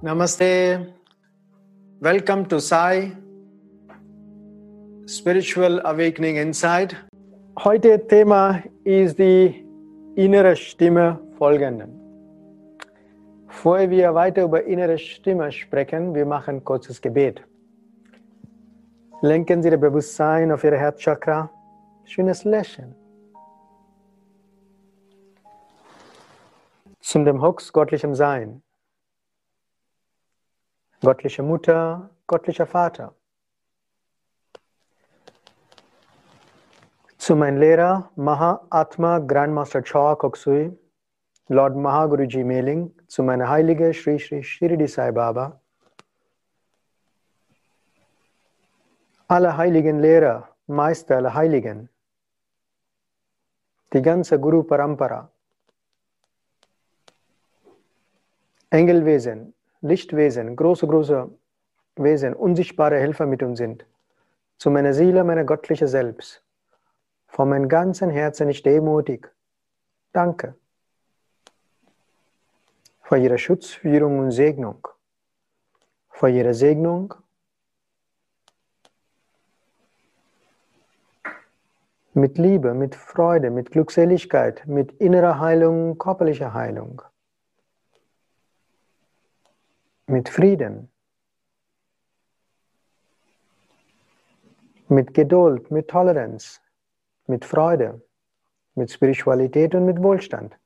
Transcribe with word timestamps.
Namaste. 0.00 0.94
Welcome 2.00 2.46
to 2.46 2.58
Sai 2.58 3.12
Spiritual 5.06 5.82
Awakening 5.84 6.36
Inside. 6.36 6.96
Heute 7.62 8.06
Thema 8.06 8.62
ist 8.84 9.18
die 9.18 9.62
innere 10.16 10.56
Stimme 10.56 11.20
folgenden. 11.36 12.00
Bevor 13.46 13.90
wir 13.90 14.14
weiter 14.14 14.44
über 14.44 14.64
innere 14.64 14.96
Stimme 14.96 15.52
sprechen, 15.52 16.14
wir 16.14 16.24
machen 16.24 16.64
kurzes 16.64 16.98
Gebet. 17.02 17.42
Lenken 19.20 19.64
Sie 19.64 19.68
Ihr 19.68 19.76
Bewusstsein 19.78 20.52
auf 20.52 20.62
Ihr 20.62 20.78
Herzchakra. 20.78 21.50
Schönes 22.04 22.44
Lächeln. 22.44 22.94
Zum 27.00 27.24
dem 27.24 27.42
Hux 27.42 27.72
göttlichem 27.72 28.14
Sein. 28.14 28.62
Göttliche 31.00 31.42
Mutter, 31.42 32.10
göttlicher 32.28 32.66
Vater. 32.66 33.12
Zu 37.16 37.34
meinem 37.34 37.58
Lehrer 37.58 38.10
Maha 38.14 38.64
Atma 38.70 39.18
Grandmaster 39.18 39.82
Chaw 39.82 40.14
Koksui, 40.14 40.78
Lord 41.48 41.74
Mahaguruji 41.74 42.44
Mailing, 42.44 42.94
zu 43.08 43.24
meiner 43.24 43.48
Heilige 43.48 43.92
Sri 43.92 44.20
Sri 44.20 44.44
Shirdi 44.44 44.86
Sai 44.86 45.10
Baba, 45.10 45.60
alle 49.28 49.56
heiligen 49.58 50.00
Lehrer, 50.00 50.48
Meister 50.66 51.16
aller 51.16 51.34
Heiligen, 51.34 51.90
die 53.92 54.00
ganze 54.00 54.40
Guru 54.40 54.62
Parampara, 54.62 55.30
Engelwesen, 58.70 59.54
Lichtwesen, 59.82 60.56
große, 60.56 60.86
große 60.86 61.30
Wesen, 61.96 62.34
unsichtbare 62.34 62.98
Helfer 62.98 63.26
mit 63.26 63.42
uns 63.42 63.58
sind, 63.58 63.86
zu 64.56 64.70
meiner 64.70 64.94
Seele, 64.94 65.24
meiner 65.24 65.44
göttliche 65.44 65.88
Selbst. 65.88 66.42
Von 67.26 67.50
meinem 67.50 67.68
ganzen 67.68 68.10
Herzen 68.10 68.48
ich 68.48 68.62
demutig. 68.62 69.30
Danke. 70.12 70.54
Für 73.02 73.18
Ihre 73.18 73.38
Schutzführung 73.38 74.18
und 74.18 74.32
Segnung. 74.32 74.88
Für 76.10 76.30
Ihre 76.30 76.54
Segnung. 76.54 77.14
Mit 82.18 82.36
Liebe, 82.36 82.74
mit 82.74 82.96
Freude, 82.96 83.48
mit 83.48 83.70
Glückseligkeit, 83.70 84.66
mit 84.66 84.90
innerer 84.94 85.38
Heilung, 85.38 85.98
körperlicher 85.98 86.52
Heilung. 86.52 87.00
Mit 90.08 90.28
Frieden. 90.28 90.90
Mit 94.88 95.14
Geduld, 95.14 95.70
mit 95.70 95.86
Toleranz, 95.86 96.60
mit 97.28 97.44
Freude, 97.44 98.02
mit 98.74 98.90
Spiritualität 98.90 99.76
und 99.76 99.84
mit 99.84 100.02
Wohlstand. 100.02 100.58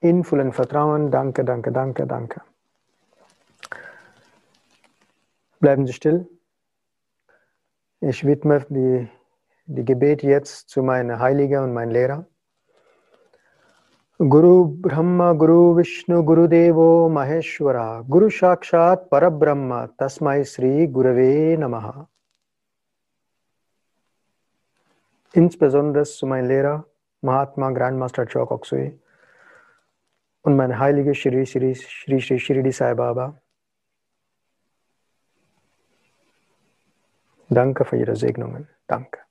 In 0.00 0.24
vollem 0.24 0.54
Vertrauen. 0.54 1.10
Danke, 1.10 1.44
danke, 1.44 1.70
danke, 1.70 2.06
danke. 2.06 2.40
Bleiben 5.60 5.86
Sie 5.86 5.92
still. 5.92 6.26
Ich 8.00 8.24
widme 8.24 8.64
die, 8.70 9.10
die 9.66 9.84
Gebet 9.84 10.22
jetzt 10.22 10.68
zu 10.68 10.82
meinem 10.82 11.18
Heiligen 11.18 11.64
und 11.64 11.72
meinem 11.72 11.90
Lehrer. 11.90 12.26
Guru 14.18 14.68
Brahma, 14.68 15.32
Guru 15.32 15.76
Vishnu, 15.76 16.24
Guru 16.24 16.46
Devo 16.46 17.08
Maheshwara, 17.08 18.04
Guru 18.08 18.30
Shakshat 18.30 19.10
Parabrahma, 19.10 19.88
Tasmai 19.98 20.44
Sri 20.44 20.86
Gurave 20.86 21.56
Namaha. 21.58 22.08
insbesondere 25.34 26.04
zu 26.04 26.26
meinem 26.26 26.48
Lehrer 26.48 26.86
Mahatma 27.20 27.70
Grandmaster 27.70 28.26
Chokoksui 28.26 28.98
und 30.42 30.56
mein 30.56 30.78
heilige 30.78 31.14
Shri 31.14 31.44
Shri 31.46 31.74
Shri 31.74 32.20
Shri 32.20 32.38
Shirdi 32.38 32.72
Sai 32.72 32.94
Baba. 32.94 33.40
Danke 37.48 37.84
für 37.84 37.96
Ihre 37.96 38.16
Segnungen. 38.16 38.68
Danke. 38.86 39.23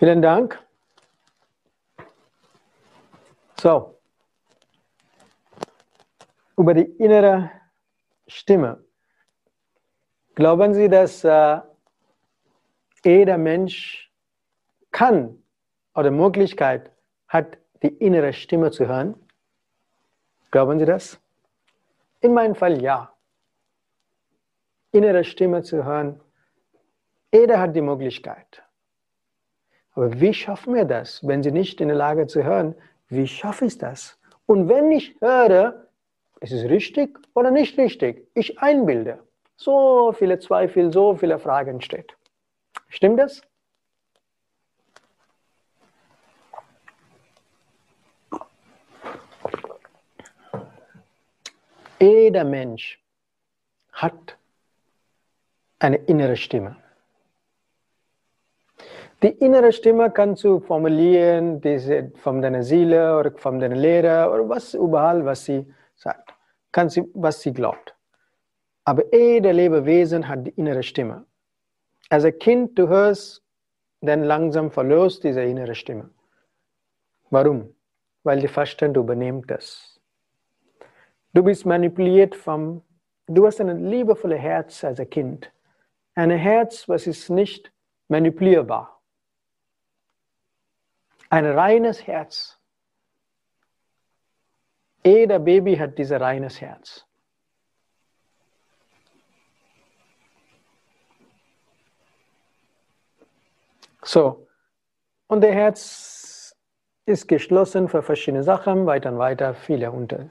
Vielen 0.00 0.22
Dank. 0.22 0.58
So, 3.60 4.00
über 6.56 6.74
die 6.74 6.90
innere 6.98 7.50
Stimme 8.26 8.82
Glauben 10.40 10.72
Sie, 10.72 10.88
dass 10.88 11.22
äh, 11.22 11.60
jeder 13.04 13.36
Mensch 13.36 14.10
kann 14.90 15.42
oder 15.94 16.10
Möglichkeit 16.10 16.90
hat, 17.28 17.58
die 17.82 17.88
innere 17.88 18.32
Stimme 18.32 18.70
zu 18.70 18.88
hören? 18.88 19.14
Glauben 20.50 20.78
Sie 20.78 20.86
das? 20.86 21.20
In 22.22 22.32
meinem 22.32 22.54
Fall 22.54 22.80
ja. 22.80 23.12
Innere 24.92 25.24
Stimme 25.24 25.62
zu 25.62 25.84
hören, 25.84 26.18
jeder 27.34 27.60
hat 27.60 27.76
die 27.76 27.82
Möglichkeit. 27.82 28.62
Aber 29.94 30.20
wie 30.20 30.34
schaffen 30.34 30.74
wir 30.74 30.84
das, 30.84 31.26
wenn 31.26 31.42
Sie 31.42 31.50
nicht 31.50 31.80
in 31.80 31.88
der 31.88 31.96
Lage 31.96 32.26
zu 32.26 32.44
hören? 32.44 32.74
Wie 33.08 33.26
schaffe 33.26 33.66
ich 33.66 33.78
das? 33.78 34.18
Und 34.46 34.68
wenn 34.68 34.90
ich 34.92 35.16
höre, 35.20 35.86
ist 36.40 36.52
es 36.52 36.64
richtig 36.68 37.18
oder 37.34 37.50
nicht 37.50 37.78
richtig? 37.78 38.28
Ich 38.34 38.58
einbilde 38.60 39.18
so 39.60 40.12
viele 40.12 40.38
Zweifel, 40.38 40.90
so 40.90 41.14
viele 41.16 41.38
Fragen 41.38 41.82
steht. 41.82 42.16
Stimmt 42.88 43.20
das? 43.20 43.42
Jeder 52.00 52.44
Mensch 52.44 52.98
hat 53.92 54.38
eine 55.78 55.96
innere 55.96 56.36
Stimme. 56.36 56.79
Die 59.22 59.28
innere 59.28 59.70
Stimme 59.70 60.10
kannst 60.10 60.44
du 60.44 60.60
formulieren, 60.60 61.60
diese 61.60 62.10
von 62.16 62.40
deiner 62.40 62.62
Seele 62.62 63.18
oder 63.18 63.32
von 63.32 63.58
deiner 63.58 63.76
Lehre 63.76 64.30
oder 64.30 64.48
was 64.48 64.72
überall, 64.72 65.26
was 65.26 65.44
sie 65.44 65.66
sagt. 65.94 66.34
Kannst 66.72 66.96
du, 66.96 67.10
was 67.12 67.42
sie 67.42 67.52
glaubt. 67.52 67.94
Aber 68.84 69.04
jeder 69.14 69.52
Lebewesen 69.52 70.26
hat 70.26 70.46
die 70.46 70.50
innere 70.50 70.82
Stimme. 70.82 71.26
Als 72.08 72.24
ein 72.24 72.38
Kind, 72.38 72.78
du 72.78 72.88
hörst, 72.88 73.42
dann 74.00 74.24
langsam 74.24 74.70
verlierst 74.70 75.22
diese 75.22 75.42
innere 75.42 75.74
Stimme. 75.74 76.08
Warum? 77.28 77.74
Weil 78.22 78.40
die 78.40 78.48
Verstand 78.48 78.96
übernimmt 78.96 79.50
das. 79.50 80.00
Du 81.34 81.42
bist 81.42 81.66
manipuliert 81.66 82.34
vom, 82.34 82.82
du 83.26 83.46
hast 83.46 83.60
ein 83.60 83.84
liebevolles 83.84 84.40
Herz 84.40 84.82
als 84.82 84.98
ein 84.98 85.10
Kind. 85.10 85.52
Ein 86.14 86.30
Herz, 86.30 86.88
was 86.88 87.06
ist 87.06 87.28
nicht 87.28 87.70
manipulierbar. 88.08 88.99
Ein 91.32 91.46
reines 91.46 92.06
Herz. 92.08 92.58
Jeder 95.04 95.38
Baby 95.38 95.76
hat 95.76 95.96
dieses 95.96 96.20
reines 96.20 96.60
Herz. 96.60 97.06
So, 104.02 104.48
und 105.28 105.42
der 105.42 105.54
Herz 105.54 106.56
ist 107.06 107.28
geschlossen 107.28 107.88
für 107.88 108.02
verschiedene 108.02 108.42
Sachen, 108.42 108.86
weiter 108.86 109.12
und 109.12 109.18
weiter, 109.18 109.54
viele 109.54 109.92
unter. 109.92 110.28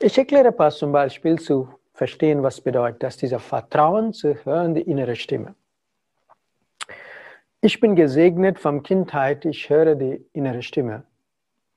Ich 0.00 0.18
erkläre 0.18 0.48
ein 0.48 0.56
paar 0.56 0.72
zum 0.72 0.90
Beispiel 0.90 1.38
zu 1.38 1.68
verstehen, 1.92 2.42
was 2.42 2.60
bedeutet, 2.60 3.02
dass 3.04 3.16
dieser 3.16 3.38
Vertrauen 3.38 4.12
zu 4.12 4.34
hören, 4.44 4.74
die 4.74 4.82
innere 4.82 5.14
Stimme. 5.14 5.54
Ich 7.62 7.78
bin 7.78 7.94
gesegnet 7.94 8.58
vom 8.58 8.82
Kindheit, 8.82 9.44
ich 9.44 9.68
höre 9.68 9.94
die 9.94 10.24
innere 10.32 10.62
Stimme. 10.62 11.02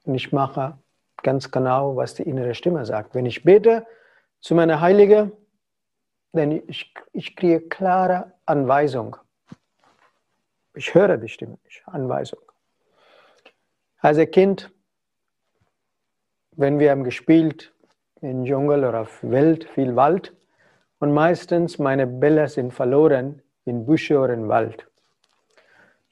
Und 0.05 0.15
ich 0.15 0.31
mache 0.31 0.77
ganz 1.23 1.51
genau, 1.51 1.97
was 1.97 2.13
die 2.13 2.23
innere 2.23 2.55
Stimme 2.55 2.85
sagt. 2.85 3.15
Wenn 3.15 3.25
ich 3.25 3.43
bete 3.43 3.85
zu 4.39 4.55
meiner 4.55 4.79
Heilige, 4.79 5.33
dann 6.31 6.51
ich, 6.51 6.93
ich 7.11 7.35
kriege 7.35 7.67
klare 7.67 8.31
Anweisung. 8.45 9.17
Ich 10.73 10.95
höre 10.95 11.17
die 11.17 11.27
Stimme, 11.27 11.57
Anweisung. 11.85 12.39
Als 13.97 14.17
Kind, 14.31 14.71
wenn 16.51 16.79
wir 16.79 16.91
haben 16.91 17.03
gespielt 17.03 17.73
im 18.21 18.45
Dschungel 18.45 18.85
oder 18.85 19.01
auf 19.01 19.21
Welt, 19.21 19.65
viel 19.65 19.97
Wald, 19.97 20.33
Und 20.99 21.11
meistens 21.11 21.79
meine 21.79 22.07
Bälle 22.07 22.47
sind 22.47 22.73
verloren 22.73 23.41
in 23.65 23.85
Büsche 23.85 24.17
oder 24.17 24.33
im 24.33 24.47
Wald. 24.47 24.87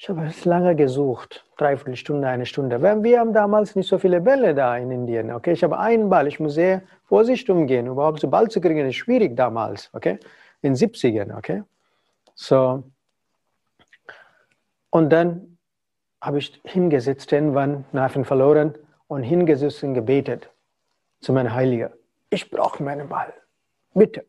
Ich 0.01 0.09
habe 0.09 0.25
es 0.25 0.45
lange 0.45 0.75
gesucht, 0.75 1.45
dreiviertel 1.57 1.95
Stunde, 1.95 2.27
eine 2.27 2.47
Stunde. 2.47 2.81
Wir 2.81 3.19
haben 3.19 3.33
damals 3.33 3.75
nicht 3.75 3.87
so 3.87 3.99
viele 3.99 4.19
Bälle 4.19 4.55
da 4.55 4.75
in 4.75 4.89
Indien. 4.89 5.31
Okay, 5.31 5.51
ich 5.51 5.63
habe 5.63 5.77
einen 5.77 6.09
Ball. 6.09 6.25
Ich 6.27 6.39
muss 6.39 6.55
sehr 6.55 6.81
vorsichtig 7.03 7.51
umgehen. 7.51 7.85
Überhaupt 7.85 8.19
so 8.19 8.27
Ball 8.27 8.49
zu 8.49 8.59
kriegen 8.59 8.83
ist 8.89 8.95
schwierig 8.95 9.37
damals. 9.37 9.91
Okay, 9.93 10.17
in 10.63 10.73
70ern. 10.73 11.37
Okay, 11.37 11.61
so 12.33 12.83
und 14.89 15.11
dann 15.11 15.59
habe 16.19 16.39
ich 16.39 16.59
hingesetzt, 16.63 17.31
irgendwann 17.31 17.85
Nerven 17.91 18.25
verloren 18.25 18.73
und 19.07 19.21
hingesetzt 19.21 19.83
und 19.83 19.93
gebetet 19.93 20.49
zu 21.19 21.31
meinem 21.31 21.53
Heiligen. 21.53 21.91
Ich 22.31 22.49
brauche 22.49 22.81
meinen 22.81 23.07
Ball. 23.07 23.35
Bitte. 23.93 24.25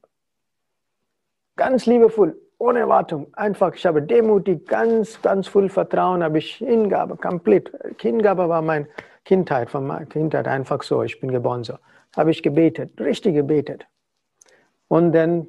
Ganz 1.57 1.87
liebevoll, 1.87 2.37
ohne 2.63 2.79
Erwartung. 2.79 3.27
Einfach, 3.35 3.75
ich 3.75 3.85
habe 3.85 4.01
demutig, 4.01 4.69
ganz, 4.69 5.21
ganz 5.21 5.49
voll 5.49 5.69
Vertrauen, 5.69 6.23
habe 6.23 6.39
ich 6.39 6.55
Hingabe, 6.55 7.17
komplett. 7.17 7.73
Hingabe 8.01 8.49
war 8.49 8.63
meine 8.63 8.87
Kindheit, 9.25 9.69
von 9.69 9.87
meiner 9.87 10.07
Kindheit 10.07 10.47
einfach 10.47 10.83
so. 10.83 11.03
Ich 11.03 11.21
bin 11.21 11.33
geboren 11.33 11.65
so. 11.65 11.75
Habe 12.17 12.31
ich 12.31 12.43
gebetet, 12.43 13.01
richtig 13.01 13.35
gebetet. 13.35 13.87
Und 14.87 15.13
dann, 15.13 15.49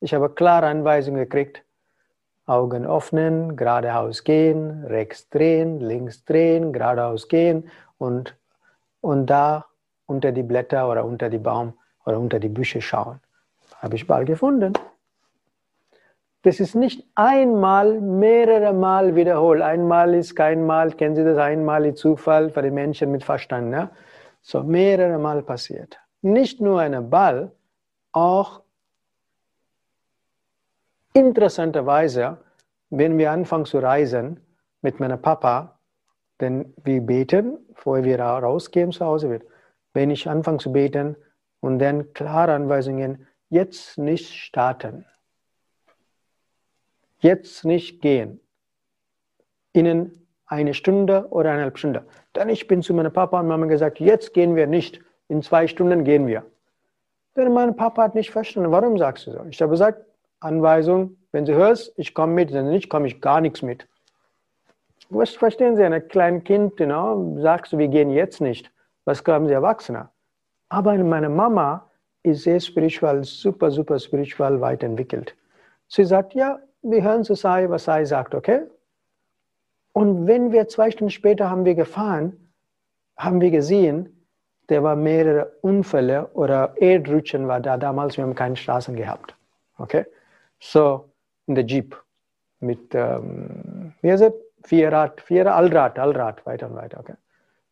ich 0.00 0.14
habe 0.14 0.30
klare 0.30 0.66
Anweisungen 0.66 1.18
gekriegt. 1.18 1.62
Augen 2.46 2.86
öffnen, 2.86 3.56
geradeaus 3.56 4.22
gehen, 4.22 4.84
rechts 4.84 5.28
drehen, 5.30 5.80
links 5.80 6.24
drehen, 6.24 6.72
geradeaus 6.72 7.26
gehen 7.26 7.68
und, 7.98 8.36
und 9.00 9.26
da 9.26 9.66
unter 10.06 10.30
die 10.30 10.44
Blätter 10.44 10.88
oder 10.88 11.04
unter 11.04 11.28
die 11.28 11.38
Baum 11.38 11.72
oder 12.04 12.20
unter 12.20 12.38
die 12.38 12.48
Büsche 12.48 12.80
schauen. 12.80 13.18
Habe 13.80 13.96
ich 13.96 14.06
Ball 14.06 14.24
gefunden. 14.24 14.74
Das 16.46 16.60
ist 16.60 16.76
nicht 16.76 17.04
einmal, 17.16 18.00
mehrere 18.00 18.72
Mal 18.72 19.16
wiederholt. 19.16 19.60
Einmal 19.62 20.14
ist 20.14 20.36
kein 20.36 20.64
Mal, 20.64 20.92
kennen 20.92 21.16
Sie 21.16 21.24
das? 21.24 21.38
Einmal 21.38 21.86
ist 21.86 21.98
Zufall 21.98 22.50
für 22.50 22.62
die 22.62 22.70
Menschen 22.70 23.10
mit 23.10 23.24
Verstand. 23.24 23.70
Ne? 23.70 23.90
So 24.42 24.62
mehrere 24.62 25.18
Mal 25.18 25.42
passiert. 25.42 25.98
Nicht 26.22 26.60
nur 26.60 26.78
ein 26.78 27.10
Ball, 27.10 27.50
auch 28.12 28.62
interessanterweise, 31.14 32.38
wenn 32.90 33.18
wir 33.18 33.32
anfangen 33.32 33.64
zu 33.64 33.80
reisen 33.80 34.38
mit 34.82 35.00
meinem 35.00 35.20
Papa, 35.20 35.80
denn 36.40 36.72
wir 36.84 37.00
beten, 37.00 37.58
bevor 37.74 38.04
wir 38.04 38.20
rausgehen 38.20 38.92
zu 38.92 39.04
Hause, 39.04 39.40
wenn 39.94 40.12
ich 40.12 40.28
anfange 40.28 40.58
zu 40.58 40.70
beten 40.70 41.16
und 41.58 41.80
dann 41.80 42.12
klare 42.12 42.52
Anweisungen, 42.52 43.26
jetzt 43.48 43.98
nicht 43.98 44.32
starten, 44.32 45.06
jetzt 47.26 47.64
nicht 47.64 48.00
gehen, 48.00 48.40
innen 49.72 50.26
eine 50.46 50.74
Stunde 50.74 51.26
oder 51.30 51.50
eineinhalb 51.50 51.78
Stunden. 51.78 52.04
Dann 52.32 52.48
ich 52.48 52.66
bin 52.68 52.82
zu 52.82 52.94
meinem 52.94 53.12
Papa 53.12 53.40
und 53.40 53.48
Mama 53.48 53.66
gesagt, 53.66 53.98
jetzt 54.00 54.32
gehen 54.32 54.54
wir 54.54 54.66
nicht, 54.66 55.00
in 55.28 55.42
zwei 55.42 55.66
Stunden 55.66 56.04
gehen 56.04 56.26
wir. 56.26 56.44
Denn 57.34 57.52
mein 57.52 57.76
Papa 57.76 58.04
hat 58.04 58.14
nicht 58.14 58.30
verstanden, 58.30 58.70
warum 58.70 58.96
sagst 58.96 59.26
du 59.26 59.32
so? 59.32 59.44
Ich 59.50 59.60
habe 59.60 59.72
gesagt, 59.72 60.04
Anweisung, 60.40 61.16
wenn 61.32 61.44
Sie 61.46 61.54
hörst, 61.54 61.92
ich 61.96 62.14
komme 62.14 62.32
mit, 62.32 62.52
wenn 62.52 62.70
nicht, 62.70 62.88
komme 62.88 63.08
ich 63.08 63.20
gar 63.20 63.40
nichts 63.40 63.62
mit. 63.62 63.86
Was 65.10 65.30
verstehen 65.30 65.76
Sie, 65.76 65.84
ein 65.84 66.08
kleines 66.08 66.44
Kind, 66.44 66.78
you 66.80 66.86
know, 66.86 67.36
sagst 67.40 67.72
du, 67.72 67.78
wir 67.78 67.88
gehen 67.88 68.10
jetzt 68.10 68.40
nicht. 68.40 68.70
Was 69.04 69.22
glauben 69.22 69.46
Sie, 69.46 69.52
Erwachsene? 69.52 70.08
Aber 70.68 70.94
meine 70.98 71.28
Mama 71.28 71.90
ist 72.22 72.42
sehr 72.42 72.60
spiritual, 72.60 73.22
super, 73.24 73.70
super 73.70 73.98
spiritual 73.98 74.60
weiterentwickelt. 74.60 75.36
Sie 75.88 76.04
sagt, 76.04 76.34
ja, 76.34 76.58
wir 76.90 77.02
hören 77.02 77.24
zu 77.24 77.34
Sai, 77.34 77.68
was 77.68 77.84
Sai 77.84 78.04
sagt, 78.04 78.34
okay? 78.34 78.62
Und 79.92 80.26
wenn 80.26 80.52
wir 80.52 80.68
zwei 80.68 80.90
Stunden 80.90 81.10
später 81.10 81.50
haben 81.50 81.64
wir 81.64 81.74
gefahren, 81.74 82.52
haben 83.16 83.40
wir 83.40 83.50
gesehen, 83.50 84.28
der 84.68 84.82
war 84.82 84.96
mehrere 84.96 85.52
Unfälle 85.62 86.28
oder 86.34 86.74
Erdrutschen 86.76 87.48
war 87.48 87.60
da 87.60 87.76
damals, 87.76 88.16
wir 88.16 88.24
haben 88.24 88.34
keine 88.34 88.56
Straßen 88.56 88.96
gehabt. 88.96 89.34
Okay? 89.78 90.04
So, 90.58 91.10
in 91.46 91.54
der 91.54 91.64
Jeep 91.64 91.96
mit, 92.60 92.94
ähm, 92.94 93.94
wie 94.02 94.10
heißt 94.10 94.24
es? 94.24 94.32
Vierrad, 94.64 95.20
Vierrad, 95.20 95.54
Allrad, 95.54 95.98
Allrad, 95.98 96.44
weiter 96.44 96.66
und 96.66 96.74
weiter. 96.74 96.98
Okay? 97.00 97.14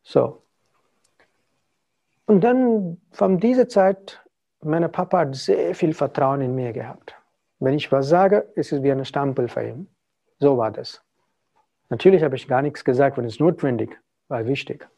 So. 0.02 0.42
Und 2.26 2.42
dann 2.42 3.00
von 3.10 3.38
dieser 3.38 3.68
Zeit, 3.68 4.22
mein 4.62 4.90
Papa 4.90 5.20
hat 5.20 5.34
sehr 5.34 5.74
viel 5.74 5.92
Vertrauen 5.92 6.40
in 6.40 6.54
mir 6.54 6.72
gehabt. 6.72 7.16
Wenn 7.58 7.74
ich 7.74 7.90
was 7.92 8.08
sage, 8.08 8.50
ist 8.54 8.72
es 8.72 8.82
wie 8.82 8.92
ein 8.92 9.04
Stempel 9.04 9.48
für 9.48 9.66
ihn. 9.66 9.88
So 10.38 10.58
war 10.58 10.70
das. 10.70 11.02
Natürlich 11.88 12.22
habe 12.22 12.36
ich 12.36 12.48
gar 12.48 12.62
nichts 12.62 12.84
gesagt, 12.84 13.16
wenn 13.16 13.24
es 13.24 13.38
notwendig 13.38 13.98
war, 14.28 14.46
wichtig. 14.46 14.88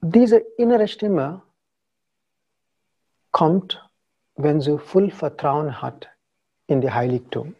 Diese 0.00 0.38
innere 0.56 0.88
Stimme 0.88 1.42
kommt 3.30 3.80
wenn 4.36 4.60
sie 4.60 4.78
voll 4.78 5.10
Vertrauen 5.10 5.82
hat 5.82 6.08
in 6.66 6.80
die 6.80 6.90
Heiligtum 6.90 7.54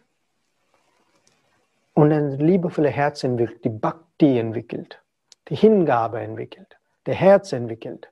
und 1.95 2.13
ein 2.13 2.39
liebevolles 2.39 2.93
Herz 2.93 3.25
entwickelt, 3.25 3.65
die 3.65 3.69
Bhakti 3.69 4.39
entwickelt, 4.39 5.01
die 5.49 5.57
Hingabe 5.57 6.21
entwickelt, 6.21 6.79
der 7.07 7.15
Herz 7.15 7.53
entwickelt. 7.53 8.11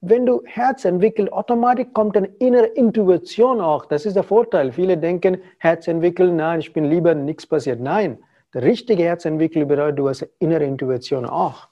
Wenn 0.00 0.26
du 0.26 0.42
Herz 0.44 0.84
entwickelst, 0.84 1.32
automatisch 1.32 1.88
kommt 1.92 2.16
eine 2.16 2.28
innere 2.38 2.66
Intuition 2.66 3.60
auch. 3.60 3.84
Das 3.86 4.06
ist 4.06 4.14
der 4.14 4.22
Vorteil. 4.22 4.72
Viele 4.72 4.96
denken, 4.96 5.42
Herz 5.58 5.88
entwickeln, 5.88 6.36
nein, 6.36 6.60
ich 6.60 6.72
bin 6.72 6.84
lieber, 6.84 7.14
nichts 7.14 7.46
passiert. 7.46 7.80
Nein, 7.80 8.18
der 8.54 8.62
richtige 8.62 9.02
Herz 9.02 9.24
entwickeln 9.24 9.66
bedeutet, 9.66 9.98
du 9.98 10.08
hast 10.08 10.22
eine 10.22 10.30
innere 10.38 10.64
Intuition 10.64 11.26
auch. 11.26 11.68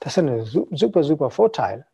Das 0.00 0.16
ist 0.16 0.24
ein 0.24 0.42
super, 0.44 1.04
super 1.04 1.30
Vorteil. 1.30 1.86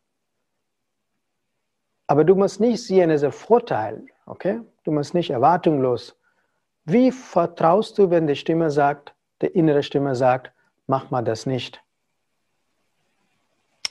Aber 2.06 2.24
du 2.24 2.34
musst 2.36 2.60
nicht 2.60 2.82
sehen 2.82 3.10
als 3.10 3.22
ein 3.22 3.32
Vorteil, 3.32 4.06
okay? 4.24 4.60
Du 4.84 4.92
musst 4.92 5.14
nicht 5.14 5.30
erwartungslos. 5.30 6.16
Wie 6.84 7.10
vertraust 7.10 7.98
du, 7.98 8.08
wenn 8.08 8.26
die 8.26 8.36
Stimme 8.36 8.70
sagt, 8.70 9.14
die 9.42 9.48
innere 9.48 9.82
Stimme 9.82 10.14
sagt, 10.14 10.52
mach 10.86 11.10
mal 11.10 11.22
das 11.22 11.44
nicht? 11.44 11.82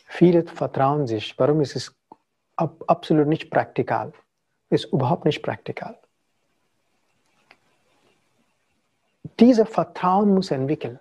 Viele 0.07 0.45
vertrauen 0.45 1.05
sich. 1.05 1.37
Warum 1.37 1.61
ist 1.61 1.75
es 1.75 1.95
absolut 2.55 3.27
nicht 3.27 3.51
praktikal? 3.51 4.13
Ist 4.69 4.85
überhaupt 4.85 5.25
nicht 5.25 5.43
praktikal. 5.43 5.99
Dieses 9.39 9.69
Vertrauen 9.69 10.33
muss 10.33 10.51
entwickeln. 10.51 10.99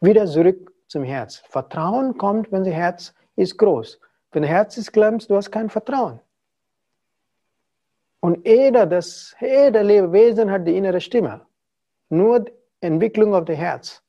Wieder 0.00 0.26
zurück 0.26 0.72
zum 0.86 1.02
Herz. 1.02 1.38
Vertrauen 1.48 2.16
kommt, 2.16 2.52
wenn 2.52 2.64
das 2.64 2.74
Herz 2.74 3.14
ist 3.34 3.56
groß. 3.56 3.98
Wenn 4.30 4.44
Herz 4.44 4.76
ist 4.76 4.92
klein, 4.92 5.18
du 5.18 5.36
hast 5.36 5.50
kein 5.50 5.70
Vertrauen. 5.70 6.20
Und 8.20 8.46
jeder, 8.46 8.86
das, 8.86 9.34
jeder 9.40 9.82
Lebewesen 9.82 10.50
hat 10.50 10.66
die 10.66 10.76
innere 10.76 11.00
Stimme. 11.00 11.40
Nur 12.08 12.40
die 12.40 12.52
Entwicklung 12.80 13.34
auf 13.34 13.46
das 13.46 13.56
Herz. 13.56 14.02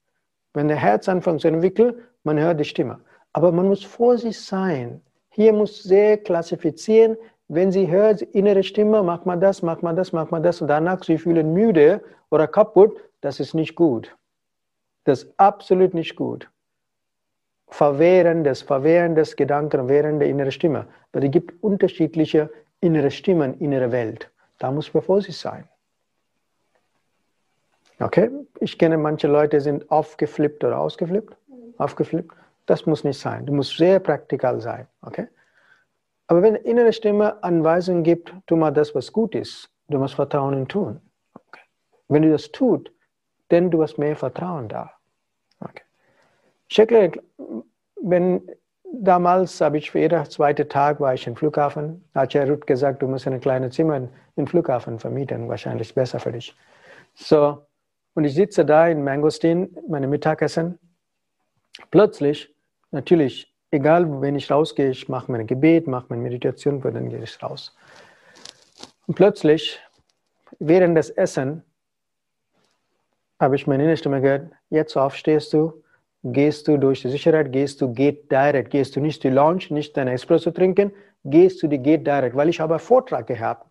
Wenn 0.53 0.67
der 0.67 0.77
Herz 0.77 1.09
anfängt 1.09 1.41
zu 1.41 1.47
entwickeln, 1.47 1.99
man 2.23 2.37
hört 2.37 2.59
die 2.59 2.65
Stimme. 2.65 2.99
Aber 3.33 3.51
man 3.51 3.67
muss 3.67 3.83
vorsichtig 3.83 4.39
sein. 4.39 5.01
Hier 5.29 5.53
muss 5.53 5.83
sehr 5.83 6.17
klassifizieren, 6.17 7.17
wenn 7.47 7.71
sie 7.71 7.87
hört, 7.87 8.21
innere 8.21 8.63
Stimme, 8.63 9.03
mach 9.03 9.25
mal 9.25 9.39
das, 9.39 9.61
mach 9.61 9.81
mal 9.81 9.95
das, 9.95 10.13
mach 10.13 10.31
mal 10.31 10.41
das, 10.41 10.61
und 10.61 10.67
danach 10.67 11.03
sie 11.03 11.17
fühlen 11.17 11.53
müde 11.53 12.01
oder 12.29 12.47
kaputt, 12.47 12.99
das 13.21 13.39
ist 13.39 13.53
nicht 13.53 13.75
gut. 13.75 14.15
Das 15.03 15.23
ist 15.23 15.33
absolut 15.37 15.93
nicht 15.93 16.15
gut 16.15 16.49
verwehrendes, 17.73 18.61
verwehrendes 18.61 19.35
Gedanken, 19.35 19.77
verwehrende 19.77 20.27
innere 20.27 20.51
Stimme. 20.51 20.85
Weil 21.11 21.25
es 21.25 21.31
gibt 21.31 21.63
unterschiedliche 21.63 22.51
innere 22.81 23.09
Stimmen, 23.09 23.59
innere 23.59 23.91
Welt. 23.91 24.29
Da 24.59 24.71
muss 24.71 24.93
man 24.93 25.01
vorsichtig 25.01 25.37
sein. 25.37 25.67
Okay? 27.99 28.29
Ich 28.59 28.77
kenne 28.77 28.97
manche 28.97 29.27
Leute, 29.27 29.57
die 29.57 29.63
sind 29.63 29.89
aufgeflippt 29.89 30.63
oder 30.63 30.77
ausgeflippt. 30.77 31.35
Aufgeflippt. 31.77 32.35
Das 32.65 32.85
muss 32.85 33.03
nicht 33.03 33.19
sein. 33.19 33.45
Du 33.45 33.53
musst 33.53 33.77
sehr 33.77 33.99
praktikal 33.99 34.61
sein. 34.61 34.87
Okay? 35.01 35.27
Aber 36.27 36.41
wenn 36.41 36.55
innere 36.55 36.93
Stimme 36.93 37.43
Anweisungen 37.43 38.03
gibt, 38.03 38.33
tu 38.47 38.55
mal 38.55 38.71
das, 38.71 38.95
was 38.95 39.11
gut 39.11 39.35
ist. 39.35 39.69
Du 39.89 39.99
musst 39.99 40.15
Vertrauen 40.15 40.53
in 40.53 40.67
tun. 40.67 41.01
Okay. 41.33 41.61
Wenn 42.07 42.21
du 42.23 42.31
das 42.31 42.51
tust, 42.51 42.91
dann 43.49 43.69
du 43.69 43.83
hast 43.83 43.97
mehr 43.97 44.15
Vertrauen 44.15 44.69
da. 44.69 44.91
Okay. 45.59 47.11
Wenn 48.01 48.49
damals 48.93 49.59
habe 49.61 49.77
ich 49.77 49.91
für 49.91 49.99
jeden 49.99 50.25
zweiten 50.25 50.69
Tag 50.69 50.99
war 50.99 51.13
ich 51.13 51.27
im 51.27 51.35
Flughafen, 51.35 52.07
hat 52.13 52.33
ja 52.33 52.43
Ruth 52.43 52.65
gesagt, 52.65 53.01
du 53.01 53.07
musst 53.07 53.27
ein 53.27 53.39
kleines 53.39 53.75
Zimmer 53.75 54.07
im 54.35 54.47
Flughafen 54.47 54.99
vermieten, 54.99 55.49
wahrscheinlich 55.49 55.93
besser 55.93 56.19
für 56.19 56.31
dich. 56.31 56.55
So, 57.15 57.65
und 58.13 58.23
ich 58.23 58.33
sitze 58.33 58.65
da 58.65 58.87
in 58.87 59.03
Mangostin, 59.03 59.75
meine 59.87 60.07
Mittagessen. 60.07 60.79
Plötzlich, 61.91 62.52
natürlich, 62.93 63.53
egal 63.71 64.21
wenn 64.21 64.35
ich 64.35 64.49
rausgehe, 64.49 64.89
ich 64.89 65.09
mache 65.09 65.31
mein 65.31 65.47
Gebet, 65.47 65.87
mache 65.87 66.05
meine 66.09 66.21
Meditation, 66.21 66.81
dann 66.81 67.09
gehe 67.09 67.23
ich 67.23 67.41
raus. 67.41 67.75
Und 69.07 69.15
plötzlich, 69.15 69.79
während 70.59 70.97
des 70.97 71.09
Essen, 71.09 71.63
habe 73.39 73.55
ich 73.55 73.67
meine 73.67 73.83
innere 73.83 73.97
Stimme 73.97 74.21
gehört, 74.21 74.51
jetzt 74.69 74.95
aufstehst 74.95 75.51
du, 75.53 75.83
gehst 76.23 76.67
du 76.67 76.77
durch 76.77 77.01
die 77.01 77.09
Sicherheit, 77.09 77.51
gehst 77.51 77.81
du 77.81 77.93
Gate 77.93 78.31
Direct, 78.31 78.69
gehst 78.69 78.95
du 78.95 79.01
nicht 79.01 79.23
die 79.23 79.29
Lounge, 79.29 79.65
nicht 79.71 79.97
dein 79.97 80.07
Espresso 80.07 80.51
trinken, 80.51 80.93
gehst 81.25 81.61
du 81.61 81.67
die 81.67 81.79
Gate 81.79 82.07
Direct, 82.07 82.35
weil 82.35 82.47
ich 82.47 82.59
habe 82.59 82.75
einen 82.75 82.79
Vortrag 82.79 83.27
gehabt, 83.27 83.67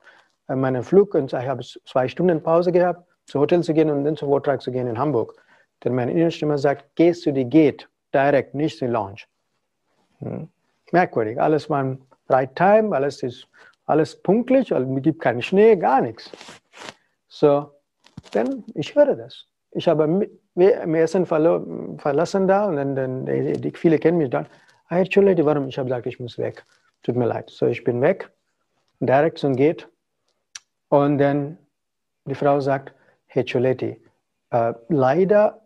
an 0.49 0.61
meinem 0.61 0.83
Flug 0.83 1.15
und 1.15 1.33
ich 1.33 1.39
habe 1.39 1.63
zwei 1.63 2.09
Stunden 2.09 2.43
Pause 2.43 2.73
gehabt, 2.73 3.09
zum 3.25 3.41
Hotel 3.41 3.63
zu 3.63 3.73
gehen 3.73 3.89
und 3.89 4.05
dann 4.05 4.17
zum 4.17 4.29
Vortrag 4.29 4.61
zu 4.61 4.71
gehen 4.71 4.87
in 4.87 4.99
Hamburg. 4.99 5.35
Denn 5.83 5.95
meine 5.95 6.13
innere 6.13 6.31
Stimme 6.31 6.59
sagt, 6.59 6.95
gehst 6.97 7.25
du 7.25 7.33
die 7.33 7.49
Gate 7.49 7.89
Direct, 8.15 8.55
nicht 8.55 8.81
die 8.81 8.87
Lounge. 8.87 9.23
Hm. 10.19 10.49
Merkwürdig, 10.93 11.41
alles 11.41 11.71
war 11.71 11.81
im 11.81 12.03
Right 12.29 12.55
Time, 12.55 12.95
alles 12.95 13.23
ist 13.23 13.49
alles 13.87 14.23
punktlich, 14.23 14.73
also 14.73 14.95
gibt 14.97 15.21
keinen 15.21 15.43
Schnee, 15.43 15.77
gar 15.77 16.01
nichts. 16.01 16.31
So, 17.29 17.73
dann, 18.33 18.65
ich 18.75 18.95
höre 18.95 19.17
das. 19.17 19.47
Ich 19.73 19.89
habe 19.89 20.07
mir 20.55 21.03
Essen 21.03 21.27
verlassen 21.27 22.47
da 22.47 22.67
und 22.67 22.77
dann, 22.77 22.95
dann 22.95 23.27
die, 23.27 23.73
viele 23.75 23.99
kennen 23.99 24.19
mich 24.19 24.31
dann. 24.31 24.47
Entschuldigung, 24.89 25.47
warum? 25.47 25.69
Ich 25.69 25.79
habe 25.79 25.89
gesagt, 25.89 26.07
ich 26.07 26.21
muss 26.21 26.39
weg. 26.39 26.65
Tut 27.03 27.17
mir 27.17 27.27
leid. 27.27 27.49
So, 27.51 27.67
ich 27.67 27.83
bin 27.83 28.01
weg, 28.01 28.31
direkt 29.01 29.39
zum 29.39 29.57
geht. 29.57 29.89
Und 30.89 31.19
dann 31.19 31.59
die 32.27 32.35
Frau 32.35 32.61
sagt, 32.61 32.95
Hey 33.27 33.45
Choletti, 33.45 33.99
äh, 34.51 34.75
leider 34.89 35.62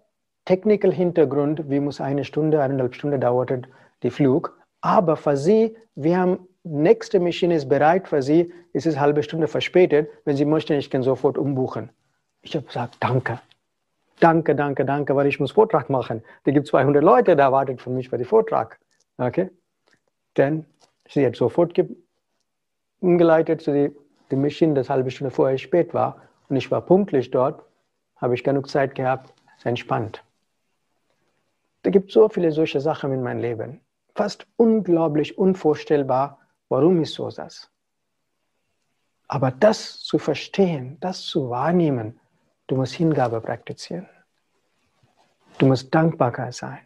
Technical 0.47 0.93
Hintergrund, 0.93 1.69
wie 1.69 1.81
muss 1.81 2.01
eine 2.01 2.25
Stunde, 2.25 2.63
eineinhalb 2.63 2.95
Stunden 2.95 3.21
dauerte 3.21 3.63
der 4.03 4.13
Flug. 4.13 4.57
Aber 4.81 5.17
für 5.17 5.37
Sie, 5.37 5.77
wir 5.97 6.17
haben 6.19 6.49
nächste 6.63 7.21
Maschine 7.21 7.57
ist 7.57 7.69
bereit 7.69 8.09
für 8.09 8.23
Sie, 8.23 8.53
es 8.73 8.87
ist 8.87 8.95
eine 8.95 9.03
halbe 9.03 9.23
Stunde 9.23 9.49
verspätet. 9.49 10.09
Wenn 10.25 10.37
Sie 10.37 10.45
möchten, 10.45 10.75
ich 10.75 10.89
kann 10.89 11.03
sofort 11.03 11.37
umbuchen. 11.37 11.91
Ich 12.43 12.55
habe 12.55 12.67
gesagt, 12.67 12.97
danke. 13.01 13.41
Danke, 14.21 14.55
danke, 14.55 14.85
danke, 14.85 15.15
weil 15.17 15.27
ich 15.27 15.41
muss 15.41 15.53
Vortrag 15.53 15.91
machen. 15.91 16.23
Da 16.45 16.53
gibt 16.53 16.69
200 16.69 17.03
Leute, 17.03 17.37
da 17.37 17.53
wartet 17.53 17.83
für 17.83 17.91
mich 17.91 18.09
für 18.09 18.17
den 18.17 18.27
Vortrag. 18.27 18.79
Okay? 19.19 19.51
Dann, 20.35 20.65
sie 21.09 21.27
hat 21.27 21.37
sofort 21.37 21.75
umgeleitet 23.01 23.63
zu 23.63 23.73
die, 23.73 23.95
die 24.31 24.37
Maschine, 24.37 24.75
das 24.75 24.89
halbe 24.89 25.11
Stunde 25.11 25.33
vorher 25.33 25.59
spät 25.59 25.93
war. 25.93 26.23
Und 26.49 26.57
ich 26.57 26.71
war 26.71 26.81
punktlich 26.81 27.31
dort, 27.31 27.65
habe 28.17 28.35
ich 28.35 28.45
genug 28.45 28.71
Zeit 28.71 28.95
gehabt, 28.95 29.35
ist 29.59 29.67
entspannt. 29.67 30.23
Da 31.87 31.91
gibt 31.91 32.11
so 32.11 32.29
viele 32.29 32.51
solche 32.51 32.81
Sachen 32.81 33.13
in 33.13 33.23
meinem 33.23 33.39
Leben. 33.39 33.81
Fast 34.17 34.45
unglaublich, 34.57 35.39
unvorstellbar, 35.39 36.41
warum 36.69 37.01
ist 37.01 37.15
so 37.15 37.31
das? 37.31 37.71
Aber 39.29 39.53
das 39.53 40.01
zu 40.01 40.19
verstehen, 40.19 40.97
das 40.99 41.23
zu 41.23 41.49
wahrnehmen, 41.49 42.19
Du 42.67 42.75
musst 42.75 42.95
Hingabe 42.95 43.41
praktizieren. 43.41 44.09
Du 45.59 45.67
musst 45.67 45.95
Dankbarkeit 45.95 46.55
sein. 46.55 46.81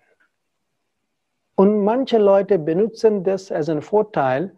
Und 1.54 1.82
manche 1.82 2.18
Leute 2.18 2.58
benutzen 2.58 3.24
das 3.24 3.50
als 3.50 3.70
einen 3.70 3.80
Vorteil, 3.80 4.54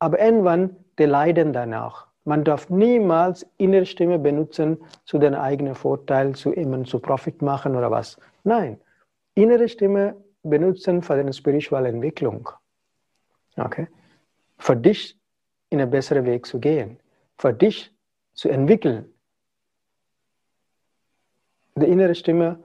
aber 0.00 0.18
irgendwann 0.18 0.74
die 0.98 1.04
leiden 1.04 1.52
danach. 1.52 2.08
Man 2.24 2.42
darf 2.42 2.68
niemals 2.68 3.46
innere 3.58 3.86
Stimme 3.86 4.18
benutzen 4.18 4.78
zu 5.04 5.18
deinem 5.18 5.40
eigenen 5.40 5.76
Vorteil, 5.76 6.34
zu 6.34 6.50
immer 6.50 6.82
zu 6.82 6.98
Profit 6.98 7.40
machen 7.40 7.76
oder 7.76 7.92
was. 7.92 8.18
Nein, 8.42 8.80
innere 9.36 9.68
Stimme 9.68 10.16
benutzen 10.42 11.02
für 11.02 11.14
deine 11.14 11.32
spirituelle 11.32 11.88
Entwicklung. 11.88 12.48
Okay? 13.56 13.86
Für 14.58 14.76
dich 14.76 15.18
in 15.70 15.80
einen 15.80 15.90
besseren 15.90 16.24
Weg 16.24 16.46
zu 16.46 16.58
gehen, 16.58 16.98
für 17.38 17.52
dich 17.52 17.94
zu 18.34 18.48
entwickeln, 18.48 19.12
die 21.76 21.86
innere 21.86 22.14
Stimme, 22.14 22.58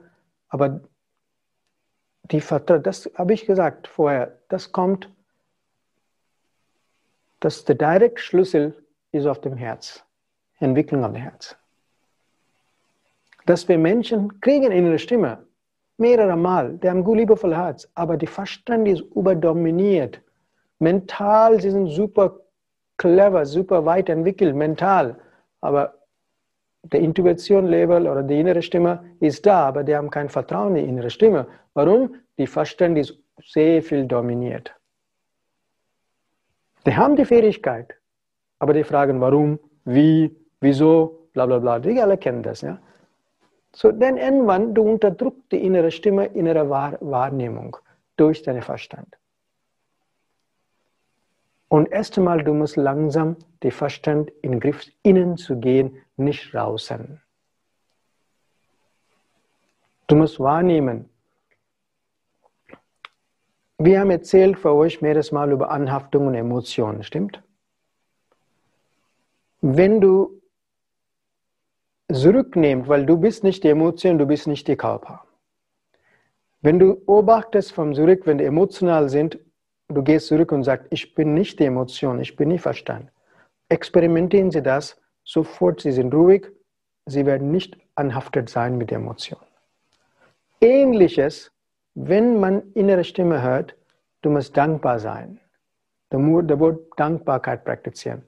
aber 0.48 0.82
die 2.24 2.42
Vertrauen, 2.42 2.84
das 2.84 3.10
habe 3.16 3.34
ich 3.34 3.46
gesagt 3.46 3.88
vorher, 3.88 4.40
das 4.48 4.72
kommt, 4.72 5.10
dass 7.42 7.66
der 7.66 7.76
direkte 7.76 8.22
Schlüssel 8.22 8.86
ist 9.12 9.26
auf 9.26 9.42
dem 9.42 9.58
Herz, 9.58 10.06
Entwicklung 10.60 11.04
auf 11.04 11.12
dem 11.12 11.22
Herz. 11.22 11.58
Dass 13.46 13.68
wir 13.68 13.78
Menschen 13.78 14.40
kriegen 14.40 14.72
innere 14.72 15.00
Stimme, 15.00 15.46
mehrere 16.02 16.36
Mal, 16.36 16.78
die 16.80 16.90
haben 16.90 17.06
ein 17.08 17.18
liebevolles 17.18 17.58
Herz, 17.58 17.90
aber 17.96 18.18
die 18.18 18.28
Verstand 18.28 18.88
ist 18.88 19.02
überdominiert. 19.16 20.22
Mental, 20.80 21.62
sie 21.62 21.72
sind 21.72 21.88
super 21.88 22.42
clever, 22.98 23.46
super 23.46 23.86
weit 23.86 24.10
entwickelt, 24.10 24.56
mental, 24.56 25.18
aber 25.62 25.94
der 26.84 27.00
Intuition-Level 27.00 28.08
oder 28.08 28.24
die 28.24 28.40
innere 28.40 28.62
Stimme 28.62 29.04
ist 29.20 29.46
da, 29.46 29.68
aber 29.68 29.84
die 29.84 29.96
haben 29.96 30.10
kein 30.10 30.30
Vertrauen 30.30 30.76
in 30.76 30.84
die 30.84 30.90
innere 30.90 31.10
Stimme. 31.10 31.48
Warum? 31.74 32.16
Die 32.38 32.48
Verstand 32.48 32.98
ist 32.98 33.18
sehr 33.44 33.82
viel 33.82 34.06
dominiert. 34.06 34.74
Die 36.86 36.96
haben 36.96 37.16
die 37.16 37.26
Fähigkeit, 37.26 37.94
aber 38.60 38.74
die 38.74 38.84
fragen 38.84 39.22
warum, 39.22 39.60
wie, 39.86 40.36
wieso, 40.60 41.28
bla 41.34 41.46
bla 41.46 41.60
bla. 41.60 41.80
Die 41.80 42.02
alle 42.02 42.18
kennen 42.18 42.42
das. 42.42 42.62
Ja? 42.62 42.80
So, 43.74 43.92
dann 43.92 44.18
irgendwann, 44.18 44.74
du 44.74 44.84
unterdrückst 44.84 45.52
die 45.52 45.64
innere 45.64 45.92
Stimme, 45.92 46.26
innere 46.26 46.70
Wahrnehmung 46.70 47.78
durch 48.18 48.44
deinen 48.44 48.62
Verstand. 48.62 49.18
Und 51.70 51.90
erst 51.90 52.18
einmal, 52.18 52.44
du 52.44 52.54
musst 52.54 52.76
langsam 52.76 53.38
den 53.64 53.72
Verstand 53.72 54.30
in 54.42 54.52
den 54.52 54.60
Griff 54.60 54.92
innen 55.04 55.38
zu 55.38 55.58
gehen, 55.58 56.02
nicht 56.18 56.54
draußen. 56.54 57.22
Du 60.08 60.16
musst 60.18 60.38
wahrnehmen. 60.42 61.10
Wir 63.78 64.02
haben 64.02 64.12
erzählt 64.12 64.60
für 64.60 64.74
euch 64.74 65.02
mehres 65.02 65.32
Mal 65.32 65.50
über 65.54 65.72
Anhaftung 65.72 66.28
und 66.28 66.36
Emotionen, 66.36 67.04
stimmt? 67.04 67.42
Wenn 69.62 70.02
du 70.02 70.41
zurücknimmst, 72.14 72.88
weil 72.88 73.06
du 73.06 73.18
bist 73.18 73.44
nicht 73.44 73.64
die 73.64 73.70
Emotion, 73.70 74.18
du 74.18 74.26
bist 74.26 74.48
nicht 74.48 74.68
der 74.68 74.78
Körper. 74.78 75.24
Wenn 76.62 76.78
du 76.78 76.96
beobachtest 76.96 77.72
vom 77.72 77.94
Zurück, 77.94 78.22
wenn 78.26 78.38
die 78.38 78.46
emotional 78.46 79.10
sind, 79.10 79.40
du 79.88 80.04
gehst 80.04 80.28
zurück 80.28 80.52
und 80.52 80.64
sagst, 80.64 80.88
ich 80.92 81.16
bin 81.16 81.34
nicht 81.34 81.60
die 81.60 81.66
Emotion, 81.66 82.20
ich 82.20 82.36
bin 82.36 82.50
nicht 82.50 82.62
Verstand. 82.62 83.12
Experimentieren 83.70 84.52
Sie 84.52 84.62
das, 84.62 85.00
sofort, 85.24 85.82
Sie 85.82 85.92
sind 85.92 86.14
ruhig, 86.14 86.48
Sie 87.08 87.26
werden 87.26 87.52
nicht 87.52 87.78
anhaftet 87.96 88.50
sein 88.50 88.78
mit 88.78 88.92
der 88.92 88.98
Emotion. 88.98 89.40
Ähnliches, 90.62 91.52
wenn 91.96 92.40
man 92.40 92.72
innere 92.74 93.04
Stimme 93.04 93.42
hört, 93.42 93.76
du 94.22 94.30
musst 94.30 94.56
dankbar 94.56 95.00
sein. 95.00 95.40
Der 96.12 96.20
Wort 96.60 96.82
Dankbarkeit 96.98 97.64
praktizieren. 97.64 98.24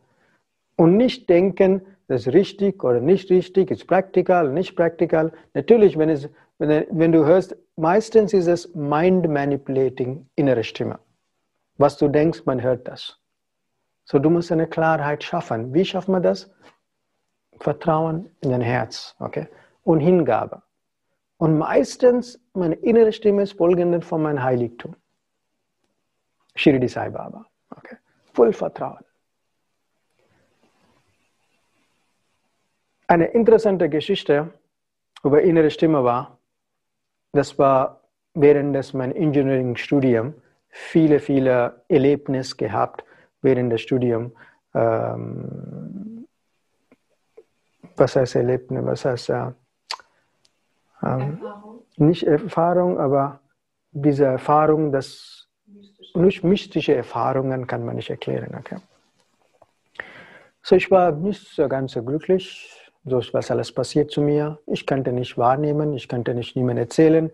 Und 0.75 0.97
nicht 0.97 1.29
denken, 1.29 1.81
das 2.13 2.27
ist 2.27 2.33
richtig 2.33 2.83
oder 2.83 3.01
nicht 3.01 3.31
richtig, 3.31 3.71
ist 3.71 3.87
praktikal, 3.87 4.49
nicht 4.49 4.75
praktikal. 4.75 5.31
Natürlich, 5.55 5.97
wenn, 5.97 6.09
es, 6.09 6.29
wenn, 6.59 6.85
wenn 6.91 7.11
du 7.11 7.25
hörst, 7.25 7.55
meistens 7.75 8.33
ist 8.33 8.45
es 8.45 8.73
Mind 8.75 9.27
Manipulating 9.27 10.29
innere 10.35 10.63
Stimme. 10.63 10.99
Was 11.77 11.97
du 11.97 12.07
denkst, 12.07 12.43
man 12.45 12.61
hört 12.61 12.87
das. 12.87 13.17
So, 14.05 14.19
du 14.19 14.29
musst 14.29 14.51
eine 14.51 14.67
Klarheit 14.67 15.23
schaffen. 15.23 15.73
Wie 15.73 15.83
schafft 15.83 16.07
man 16.07 16.21
das? 16.21 16.51
Vertrauen 17.59 18.29
in 18.41 18.51
dein 18.51 18.61
Herz, 18.61 19.15
okay? 19.19 19.47
Und 19.83 19.99
Hingabe. 19.99 20.61
Und 21.37 21.57
meistens, 21.57 22.39
meine 22.53 22.75
innere 22.75 23.11
Stimme 23.11 23.41
ist 23.41 23.53
folgende 23.53 24.01
von 24.01 24.21
meinem 24.21 24.43
Heiligtum. 24.43 24.95
Shirdi 26.53 26.87
Sai 26.87 27.09
Baba, 27.09 27.43
okay? 27.75 27.97
Voll 28.33 28.53
Vertrauen. 28.53 29.03
Eine 33.13 33.25
interessante 33.25 33.89
Geschichte 33.89 34.49
über 35.23 35.43
innere 35.43 35.69
Stimme 35.69 36.03
war, 36.03 36.39
das 37.31 37.59
war 37.59 38.01
während 38.33 38.75
des 38.75 38.91
mein 38.95 39.15
Engineering-Studium 39.15 40.33
viele, 40.69 41.19
viele 41.19 41.83
Erlebnisse 41.89 42.55
gehabt 42.55 43.05
während 43.43 43.71
des 43.71 43.81
Studiums. 43.81 44.33
Ähm, 44.73 46.27
was 47.97 48.15
heißt 48.15 48.35
Erlebnis? 48.35 48.83
Was 48.83 49.05
heißt 49.05 49.29
äh, 49.29 49.51
ähm, 51.03 51.37
Erfahrung. 51.39 51.83
nicht 51.97 52.23
Erfahrung, 52.23 52.99
aber 52.99 53.41
diese 53.91 54.25
Erfahrung, 54.25 54.91
das 54.91 55.47
nicht 56.15 56.43
mystische 56.43 56.95
Erfahrungen 56.95 57.67
kann 57.67 57.85
man 57.85 57.95
nicht 57.95 58.09
erklären. 58.09 58.55
Okay? 58.57 58.77
So, 60.63 60.75
ich 60.75 60.89
war 60.89 61.11
nicht 61.11 61.47
so 61.47 61.67
ganz 61.67 61.91
so 61.91 62.01
glücklich, 62.01 62.82
so 63.05 63.21
was 63.33 63.51
alles 63.51 63.71
passiert 63.71 64.11
zu 64.11 64.21
mir. 64.21 64.59
Ich 64.65 64.85
konnte 64.87 65.11
nicht 65.11 65.37
wahrnehmen, 65.37 65.93
ich 65.93 66.07
konnte 66.07 66.33
nicht 66.33 66.55
niemandem 66.55 66.83
erzählen. 66.83 67.31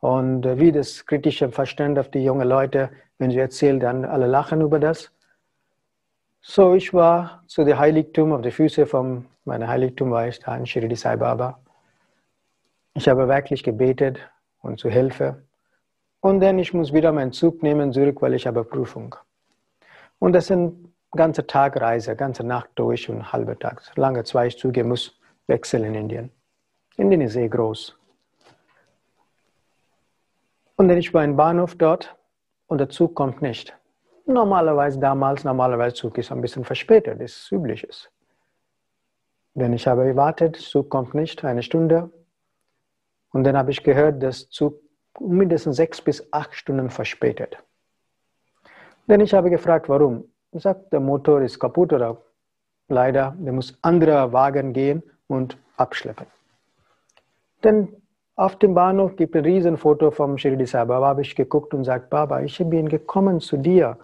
Und 0.00 0.46
äh, 0.46 0.58
wie 0.58 0.72
das 0.72 1.06
kritische 1.06 1.50
Verstand 1.50 1.98
auf 1.98 2.10
die 2.10 2.24
jungen 2.24 2.48
Leute, 2.48 2.90
Wenn 3.18 3.30
ich 3.30 3.36
erzähle, 3.36 3.78
dann 3.78 4.04
alle 4.04 4.26
lachen 4.26 4.60
über 4.60 4.80
das. 4.80 5.12
So, 6.40 6.74
ich 6.74 6.92
war 6.92 7.44
zu 7.46 7.64
dem 7.64 7.78
Heiligtum, 7.78 8.32
auf 8.32 8.42
der 8.42 8.52
Füße 8.52 8.86
von 8.86 9.26
meinem 9.44 9.68
Heiligtum 9.68 10.10
war 10.10 10.26
ich 10.28 10.40
da 10.40 10.56
in 10.56 10.66
Shirdi 10.66 10.96
Sai 10.96 11.16
Baba. 11.16 11.60
Ich 12.94 13.08
habe 13.08 13.28
wirklich 13.28 13.62
gebetet 13.62 14.18
und 14.62 14.78
zu 14.78 14.88
Hilfe. 14.88 15.42
Und 16.20 16.40
dann 16.40 16.58
ich 16.58 16.74
muss 16.74 16.92
wieder 16.92 17.12
meinen 17.12 17.32
Zug 17.32 17.62
nehmen 17.62 17.92
zurück, 17.92 18.20
weil 18.20 18.34
ich 18.34 18.46
habe 18.46 18.64
Prüfung. 18.64 19.14
Und 20.18 20.32
das 20.32 20.48
sind 20.48 20.83
ganze 21.16 21.46
Tagreise, 21.46 22.16
ganze 22.16 22.44
Nacht 22.44 22.70
durch 22.74 23.08
und 23.08 23.32
halbe 23.32 23.58
Tag. 23.58 23.82
Lange 23.96 24.24
zwei 24.24 24.48
Züge 24.48 24.84
muss 24.84 25.18
wechseln 25.46 25.84
in 25.84 25.94
Indien. 25.94 26.30
Indien 26.96 27.20
ist 27.20 27.32
sehr 27.32 27.48
groß. 27.48 27.96
Und 30.76 30.88
dann 30.88 30.98
ich 30.98 31.12
war 31.14 31.24
im 31.24 31.36
Bahnhof 31.36 31.76
dort 31.76 32.16
und 32.66 32.78
der 32.78 32.88
Zug 32.88 33.14
kommt 33.14 33.42
nicht. 33.42 33.76
Normalerweise 34.26 34.98
damals, 34.98 35.44
normalerweise 35.44 35.94
Zug 35.94 36.18
ist 36.18 36.32
ein 36.32 36.40
bisschen 36.40 36.64
verspätet, 36.64 37.20
das 37.20 37.32
ist 37.32 37.52
übliches. 37.52 38.10
Denn 39.54 39.72
ich 39.72 39.86
habe 39.86 40.04
gewartet, 40.04 40.56
Zug 40.56 40.90
kommt 40.90 41.14
nicht, 41.14 41.44
eine 41.44 41.62
Stunde. 41.62 42.10
Und 43.30 43.44
dann 43.44 43.56
habe 43.56 43.70
ich 43.70 43.84
gehört, 43.84 44.22
dass 44.22 44.48
Zug 44.48 44.80
mindestens 45.20 45.76
sechs 45.76 46.00
bis 46.00 46.26
acht 46.32 46.54
Stunden 46.54 46.90
verspätet. 46.90 47.58
Denn 49.06 49.20
ich 49.20 49.34
habe 49.34 49.50
gefragt, 49.50 49.88
warum. 49.88 50.24
Sagt, 50.54 50.92
der 50.92 51.00
Motor 51.00 51.42
ist 51.42 51.58
kaputt 51.58 51.92
oder 51.92 52.16
leider, 52.88 53.34
der 53.38 53.52
muss 53.52 53.76
anderer 53.82 54.32
Wagen 54.32 54.72
gehen 54.72 55.02
und 55.26 55.58
abschleppen. 55.76 56.26
Denn 57.62 57.88
auf 58.36 58.56
dem 58.56 58.74
Bahnhof 58.74 59.16
gibt 59.16 59.34
es 59.34 59.40
ein 59.40 59.44
Riesenfoto 59.44 60.10
vom 60.10 60.38
Shirdi 60.38 60.64
Baba. 60.64 61.06
habe 61.06 61.22
ich 61.22 61.34
geguckt 61.36 61.72
und 61.72 61.84
sagt, 61.84 62.10
Baba, 62.10 62.42
ich 62.42 62.58
bin 62.58 62.88
gekommen 62.88 63.40
zu 63.40 63.56
dir 63.56 63.98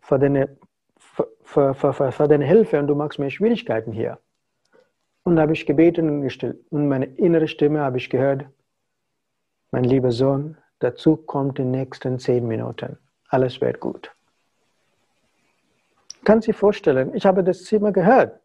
für 0.00 0.18
deine, 0.18 0.56
für, 0.98 1.28
für, 1.42 1.74
für, 1.74 2.12
für 2.12 2.28
deine 2.28 2.44
Hilfe 2.44 2.78
und 2.78 2.86
du 2.86 2.94
machst 2.94 3.18
mir 3.18 3.30
Schwierigkeiten 3.30 3.92
hier. 3.92 4.18
Und 5.24 5.38
habe 5.38 5.52
ich 5.52 5.64
gebeten 5.64 6.08
und 6.10 6.22
gestellt. 6.22 6.58
Und 6.70 6.88
meine 6.88 7.06
innere 7.06 7.48
Stimme 7.48 7.80
habe 7.80 7.96
ich 7.96 8.10
gehört, 8.10 8.46
mein 9.70 9.84
lieber 9.84 10.10
Sohn, 10.10 10.56
der 10.82 10.94
Zug 10.94 11.26
kommt 11.26 11.58
in 11.58 11.72
den 11.72 11.80
nächsten 11.80 12.18
zehn 12.18 12.46
Minuten. 12.46 12.98
Alles 13.28 13.60
wird 13.60 13.80
gut. 13.80 14.13
Kann 16.24 16.40
sich 16.40 16.56
vorstellen, 16.56 17.14
ich 17.14 17.26
habe 17.26 17.44
das 17.44 17.64
Zimmer 17.64 17.92
gehört. 17.92 18.40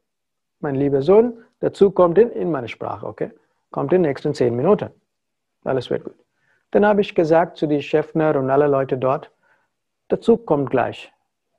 Mein 0.59 0.75
lieber 0.75 1.01
Sohn, 1.01 1.33
der 1.61 1.73
Zug 1.73 1.95
kommt 1.95 2.17
in, 2.17 2.29
in 2.31 2.51
meine 2.51 2.67
Sprache, 2.67 3.05
okay? 3.05 3.31
Kommt 3.71 3.93
in 3.93 4.03
den 4.03 4.09
nächsten 4.09 4.33
zehn 4.33 4.55
Minuten. 4.55 4.89
Alles 5.63 5.89
wird 5.89 6.03
gut. 6.03 6.15
Dann 6.71 6.85
habe 6.85 7.01
ich 7.01 7.15
gesagt 7.15 7.57
zu 7.57 7.67
den 7.67 7.81
Chefner 7.81 8.35
und 8.35 8.49
alle 8.49 8.67
Leute 8.67 8.97
dort, 8.97 9.31
der 10.11 10.21
Zug 10.21 10.45
kommt 10.45 10.69
gleich. 10.69 11.11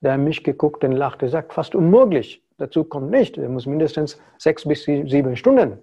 Der 0.03 0.12
hat 0.12 0.21
mich 0.21 0.45
geguckt 0.45 0.85
und 0.85 0.93
lachte, 0.93 1.29
sagt, 1.29 1.53
fast 1.53 1.75
unmöglich. 1.75 2.43
Der 2.59 2.71
Zug 2.71 2.91
kommt 2.91 3.11
nicht. 3.11 3.39
Er 3.39 3.49
muss 3.49 3.67
mindestens 3.67 4.21
sechs 4.39 4.67
bis 4.67 4.85
sieben 4.85 5.37
Stunden. 5.37 5.83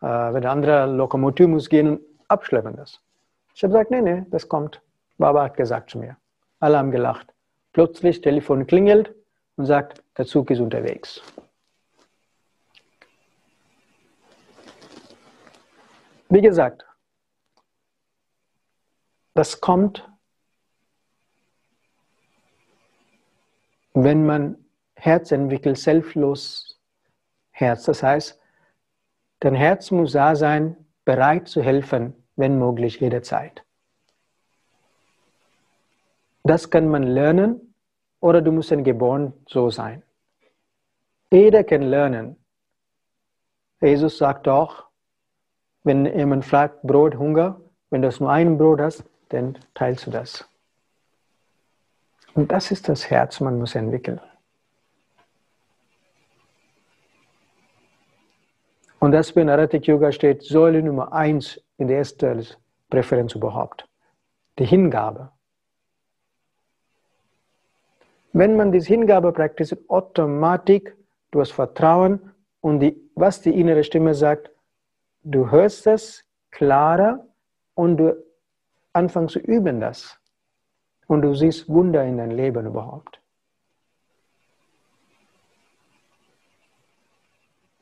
Äh, 0.00 0.06
wenn 0.06 0.42
der 0.42 0.50
andere 0.50 0.86
Lokomotiv 0.86 1.48
muss 1.48 1.68
gehen 1.68 1.88
und 1.88 2.00
abschleppen 2.28 2.76
das. 2.76 3.00
Ich 3.54 3.62
habe 3.62 3.72
gesagt, 3.72 3.90
nee, 3.90 4.00
nee, 4.00 4.24
das 4.30 4.48
kommt. 4.48 4.80
Baba 5.18 5.44
hat 5.44 5.56
gesagt 5.56 5.90
zu 5.90 5.98
mir. 5.98 6.16
Alle 6.60 6.78
haben 6.78 6.90
gelacht. 6.90 7.32
Plötzlich 7.72 8.20
Telefon 8.20 8.66
klingelt 8.66 9.14
und 9.58 9.66
sagt, 9.66 10.02
der 10.16 10.24
Zug 10.24 10.50
ist 10.50 10.60
unterwegs. 10.60 11.20
Wie 16.28 16.40
gesagt, 16.40 16.86
das 19.34 19.60
kommt, 19.60 20.08
wenn 23.94 24.24
man 24.24 24.64
Herz 24.94 25.32
entwickelt, 25.32 25.76
selbstlos 25.78 26.80
Herz. 27.50 27.84
Das 27.84 28.02
heißt, 28.02 28.40
dein 29.40 29.54
Herz 29.54 29.90
muss 29.90 30.12
da 30.12 30.36
sein, 30.36 30.76
bereit 31.04 31.48
zu 31.48 31.62
helfen, 31.62 32.14
wenn 32.36 32.58
möglich, 32.58 33.00
jederzeit. 33.00 33.64
Das 36.44 36.70
kann 36.70 36.88
man 36.88 37.02
lernen 37.02 37.67
oder 38.20 38.40
du 38.42 38.52
musst 38.52 38.70
dann 38.70 38.84
geboren 38.84 39.32
so 39.46 39.70
sein. 39.70 40.02
Jeder 41.30 41.64
kann 41.64 41.82
lernen. 41.82 42.36
Jesus 43.80 44.18
sagt 44.18 44.48
auch, 44.48 44.84
wenn 45.84 46.06
jemand 46.06 46.44
fragt, 46.44 46.82
Brot, 46.82 47.16
Hunger, 47.16 47.60
wenn 47.90 48.02
du 48.02 48.10
nur 48.18 48.30
ein 48.30 48.58
Brot 48.58 48.80
hast, 48.80 49.04
dann 49.28 49.58
teilst 49.74 50.06
du 50.06 50.10
das. 50.10 50.48
Und 52.34 52.50
das 52.50 52.70
ist 52.70 52.88
das 52.88 53.10
Herz, 53.10 53.40
man 53.40 53.58
muss 53.58 53.74
entwickeln. 53.74 54.20
Und 59.00 59.12
das 59.12 59.30
in 59.30 59.48
Aratik 59.48 59.86
Yoga 59.86 60.10
steht 60.10 60.42
Säule 60.42 60.82
Nummer 60.82 61.12
eins 61.12 61.60
in 61.76 61.86
der 61.88 61.98
ersten 61.98 62.46
Präferenz 62.90 63.34
überhaupt. 63.34 63.88
Die 64.58 64.66
Hingabe. 64.66 65.30
Wenn 68.32 68.56
man 68.56 68.72
diese 68.72 68.88
Hingabe 68.88 69.32
praktiziert, 69.32 69.88
automatisch, 69.88 70.94
du 71.30 71.40
hast 71.40 71.52
Vertrauen 71.52 72.32
und 72.60 72.80
die, 72.80 73.10
was 73.14 73.40
die 73.40 73.58
innere 73.58 73.84
Stimme 73.84 74.14
sagt, 74.14 74.50
du 75.22 75.50
hörst 75.50 75.86
es 75.86 76.24
klarer 76.50 77.26
und 77.74 77.96
du 77.96 78.24
anfängst 78.92 79.34
zu 79.34 79.38
üben 79.40 79.80
das. 79.80 80.18
Und 81.06 81.22
du 81.22 81.34
siehst 81.34 81.68
Wunder 81.68 82.04
in 82.04 82.18
deinem 82.18 82.36
Leben 82.36 82.66
überhaupt. 82.66 83.20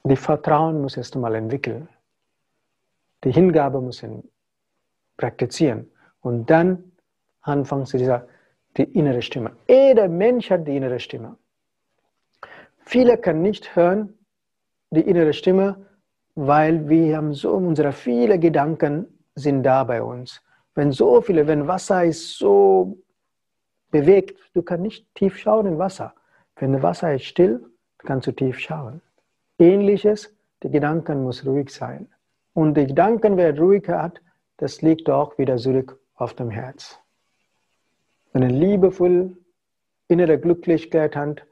Die 0.05 0.17
Vertrauen 0.17 0.81
muss 0.81 0.97
erst 0.97 1.17
einmal 1.17 1.35
entwickeln. 1.35 1.89
Die 3.25 3.33
Hingabe 3.33 3.81
muss 3.81 4.05
praktizieren. 5.17 5.91
Und 6.21 6.49
dann 6.49 6.93
anfangen 7.41 7.87
sie 7.87 7.99
dieser, 7.99 8.29
die 8.77 8.85
innere 8.85 9.23
Stimme. 9.23 9.53
Jeder 9.69 10.09
Mensch 10.09 10.51
hat 10.51 10.67
die 10.67 10.77
innere 10.77 11.01
Stimme. 11.01 11.37
Viele 12.79 13.19
können 13.19 13.43
nicht 13.43 13.75
hören 13.75 14.15
die 14.91 15.01
innere 15.01 15.33
Stimme, 15.33 15.87
weil 16.35 16.89
wir 16.89 17.17
haben 17.17 17.35
so 17.35 17.53
unsere 17.53 17.93
viele 17.93 18.39
Gedanken 18.39 19.07
sind 19.35 19.63
da 19.63 19.85
bei 19.85 20.03
uns. 20.03 20.43
Wenn 20.75 20.93
so 20.93 21.21
viele, 21.21 21.47
wenn 21.47 21.67
Wasser 21.67 22.05
ist 22.05 22.39
so 22.39 22.99
bewegt, 23.91 24.39
du 24.55 24.63
kannst 24.63 24.83
nicht 24.83 25.15
tief 25.15 25.39
schauen 25.39 25.67
in 25.67 25.79
Wasser. 25.79 26.15
Wenn 26.57 26.83
Wasser 26.83 27.15
ist 27.15 27.25
still, 27.25 27.65
kannst 27.99 28.27
du 28.27 28.33
tief 28.33 28.59
schauen. 28.59 29.01
Ähnliches, 29.59 30.35
die 30.63 30.71
Gedanken 30.71 31.23
muss 31.23 31.47
ruhig 31.47 31.71
sein. 31.71 32.09
Und 32.53 32.77
die 32.77 32.87
Gedanken, 32.87 33.37
wer 33.37 33.59
ruhig 33.59 33.89
hat, 33.89 34.21
das 34.59 34.83
liegt 34.83 35.11
auch 35.11 35.37
wieder 35.39 35.57
zurück 35.57 35.99
auf 36.15 36.35
dem 36.35 36.51
Herz. 36.51 36.99
Wenn 38.37 38.51
liebevoll 38.51 39.35
innere 40.09 40.39
Glücklichkeit 40.39 41.17
hat, 41.17 41.47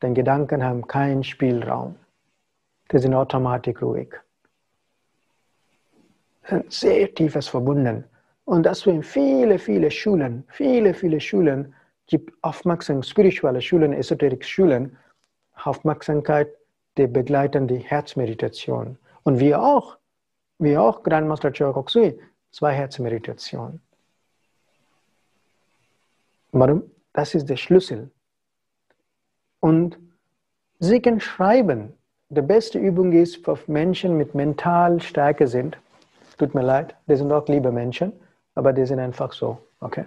dann 0.00 0.12
Gedanken 0.12 0.62
haben 0.62 0.86
keinen 0.86 1.24
Spielraum. 1.24 1.96
Die 2.92 2.98
sind 2.98 3.14
automatisch 3.14 3.80
ruhig. 3.80 4.12
Sind 6.44 6.70
sehr 6.70 7.14
tiefes 7.14 7.48
verbunden. 7.48 8.04
Und 8.44 8.66
deswegen 8.66 9.02
viele, 9.02 9.58
viele 9.58 9.90
Schulen, 9.90 10.44
viele, 10.48 10.92
viele 10.92 11.20
Schulen 11.20 11.74
gibt 12.06 12.34
Aufmerksamkeit, 12.42 13.06
spirituelle 13.06 13.62
Schulen, 13.62 13.94
esoterik 13.94 14.44
Schulen, 14.44 14.94
Aufmerksamkeit, 15.64 16.48
die 16.98 17.06
begleiten 17.06 17.66
die 17.66 17.78
Herzmeditation. 17.78 18.98
Und 19.22 19.40
wir 19.40 19.62
auch, 19.62 19.96
wir 20.58 20.82
auch, 20.82 21.02
Grandmaster 21.02 21.50
Chokoksui, 21.50 22.20
zwei 22.50 22.74
Herzmeditationen. 22.74 23.80
Warum? 26.58 26.90
Das 27.12 27.34
ist 27.34 27.48
der 27.50 27.56
Schlüssel. 27.56 28.10
Und 29.60 29.98
Sie 30.78 31.00
können 31.00 31.20
schreiben. 31.20 31.92
Die 32.28 32.42
beste 32.42 32.78
Übung 32.78 33.12
ist 33.12 33.44
für 33.44 33.58
Menschen 33.66 34.16
mit 34.16 34.34
mental 34.34 35.00
Stärke 35.00 35.46
sind. 35.46 35.78
Tut 36.38 36.54
mir 36.54 36.62
leid, 36.62 36.94
die 37.06 37.16
sind 37.16 37.32
auch 37.32 37.46
liebe 37.48 37.72
Menschen, 37.72 38.12
aber 38.54 38.72
die 38.72 38.84
sind 38.84 38.98
einfach 38.98 39.32
so. 39.32 39.58
Okay? 39.80 40.06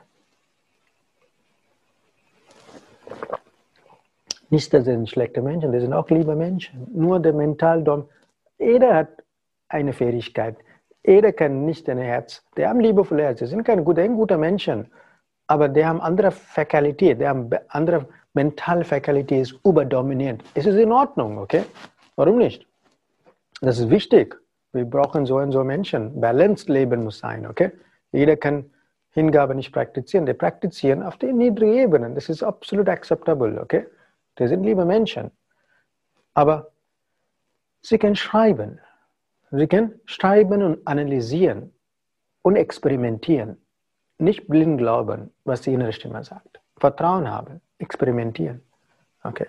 Nicht, 4.49 4.73
dass 4.73 4.85
sie 4.85 4.91
sind 4.91 5.09
schlechte 5.09 5.41
Menschen, 5.41 5.71
die 5.71 5.79
sind 5.79 5.93
auch 5.93 6.09
liebe 6.09 6.35
Menschen. 6.35 6.87
Nur 6.93 7.19
der 7.19 7.33
mental 7.33 7.83
Jeder 8.57 8.95
hat 8.95 9.23
eine 9.69 9.93
Fähigkeit. 9.93 10.57
Jeder 11.05 11.31
kann 11.31 11.65
nicht 11.65 11.87
ein 11.89 11.99
Herz. 11.99 12.43
Die 12.57 12.65
haben 12.67 12.79
liebevolle 12.79 13.23
Herzen. 13.23 13.45
Sie 13.47 13.51
sind 13.51 13.63
keine 13.63 13.83
guten, 13.83 14.15
gute 14.15 14.37
Menschen. 14.37 14.87
Aber 15.49 15.67
die 15.67 15.83
haben 15.83 15.99
andere 15.99 16.29
Fäkalität. 16.29 17.19
Die 17.19 17.27
haben 17.27 17.49
andere 17.69 18.07
mentale 18.33 18.83
Fäkalität 18.83 19.41
ist 19.41 19.59
überdominierend. 19.65 20.43
Es 20.53 20.67
ist 20.67 20.75
in 20.75 20.91
Ordnung, 20.91 21.39
okay? 21.39 21.63
Warum 22.15 22.37
nicht? 22.37 22.67
Das 23.59 23.79
ist 23.79 23.89
wichtig. 23.89 24.39
Wir 24.73 24.85
brauchen 24.85 25.25
so 25.25 25.37
und 25.37 25.51
so 25.51 25.63
Menschen. 25.63 26.21
Balanced 26.21 26.69
Leben 26.69 27.03
muss 27.03 27.17
sein, 27.17 27.47
okay? 27.47 27.71
Jeder 28.11 28.35
kann 28.37 28.69
Hingabe 29.09 29.55
nicht 29.55 29.71
praktizieren. 29.71 30.27
Die 30.27 30.35
praktizieren 30.35 31.01
auf 31.01 31.17
den 31.17 31.37
niedrigen 31.37 31.73
Ebenen. 31.73 32.13
Das 32.13 32.29
ist 32.29 32.43
absolut 32.43 32.87
akzeptabel, 32.87 33.57
okay? 33.57 33.87
Die 34.37 34.47
sind 34.47 34.63
liebe 34.63 34.85
Menschen. 34.85 35.31
Aber 36.35 36.69
sie 37.81 37.97
können 37.97 38.15
schreiben. 38.15 38.79
Sie 39.49 39.65
können 39.65 39.99
schreiben 40.05 40.61
und 40.61 40.85
analysieren 40.85 41.73
und 42.43 42.55
experimentieren. 42.55 43.57
Nicht 44.19 44.47
blind 44.47 44.77
glauben, 44.77 45.31
was 45.45 45.61
die 45.61 45.73
innere 45.73 45.93
Stimme 45.93 46.23
sagt. 46.23 46.59
Vertrauen 46.77 47.29
haben, 47.29 47.61
experimentieren. 47.79 48.61
Okay. 49.23 49.47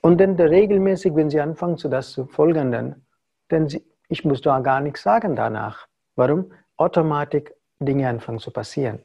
Und 0.00 0.18
dann 0.20 0.36
regelmäßig, 0.36 1.14
wenn 1.14 1.30
sie 1.30 1.40
anfangen, 1.40 1.76
zu 1.76 1.88
das 1.88 2.12
zu 2.12 2.26
folgen, 2.26 2.72
dann, 2.72 3.04
dann 3.48 3.68
sie, 3.68 3.84
ich 4.08 4.24
muss 4.24 4.40
da 4.40 4.60
gar 4.60 4.80
nichts 4.80 5.02
sagen 5.02 5.36
danach. 5.36 5.86
Warum? 6.14 6.52
Automatisch 6.76 7.52
Dinge 7.80 8.08
anfangen 8.08 8.38
zu 8.38 8.50
passieren. 8.50 9.04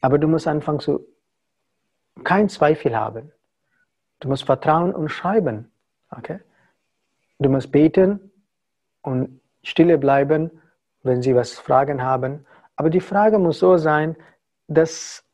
Aber 0.00 0.18
du 0.18 0.26
musst 0.28 0.48
anfangen 0.48 0.80
zu 0.80 1.06
kein 2.24 2.48
Zweifel 2.48 2.96
haben. 2.96 3.32
Du 4.20 4.28
musst 4.28 4.44
vertrauen 4.44 4.94
und 4.94 5.08
schreiben. 5.08 5.70
Okay? 6.10 6.40
Du 7.38 7.48
musst 7.48 7.72
beten 7.72 8.32
und 9.02 9.40
stille 9.62 9.98
bleiben, 9.98 10.50
wenn 11.02 11.22
sie 11.22 11.34
was 11.34 11.58
Fragen 11.58 12.02
haben. 12.02 12.46
Aber 12.76 12.90
die 12.90 13.00
Frage 13.00 13.38
muss 13.38 13.58
so 13.58 13.76
sein, 13.76 14.16
dass 14.66 15.24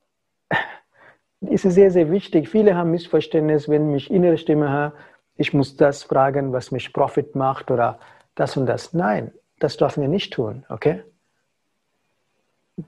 ist 1.41 1.63
sehr, 1.63 1.91
sehr 1.91 2.11
wichtig. 2.11 2.49
Viele 2.49 2.75
haben 2.75 2.91
Missverständnis, 2.91 3.69
wenn 3.69 3.93
mich 3.93 4.11
innere 4.11 4.39
Stimme 4.39 4.71
höre, 4.71 4.93
ich 5.37 5.55
muss 5.55 5.77
das 5.77 6.03
fragen, 6.03 6.53
was 6.53 6.73
mich 6.73 6.93
Profit 6.93 7.37
macht 7.37 7.71
oder 7.71 8.01
das 8.35 8.57
und 8.57 8.67
das. 8.67 8.93
Nein, 8.93 9.33
das 9.61 9.77
dürfen 9.77 10.01
wir 10.01 10.09
nicht 10.09 10.33
tun, 10.33 10.67
okay? 10.69 11.05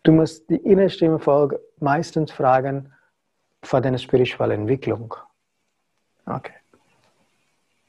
Du 0.03 0.13
musst 0.13 0.51
die 0.51 0.57
innere 0.57 0.91
Stimme 0.91 1.21
folgen, 1.21 1.59
meistens 1.79 2.33
fragen 2.33 2.93
vor 3.63 3.81
deiner 3.81 3.99
spirituellen 3.99 4.63
Entwicklung. 4.63 5.15
Okay. 6.27 6.55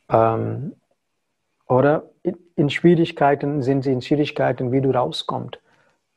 Ähm, 0.10 0.76
oder 1.68 2.10
in 2.56 2.70
Schwierigkeiten 2.70 3.62
sind 3.62 3.84
sie 3.84 3.94
in 3.94 4.02
Schwierigkeiten, 4.02 4.72
wie 4.72 4.82
du 4.82 4.92
rauskommst. 4.92 5.60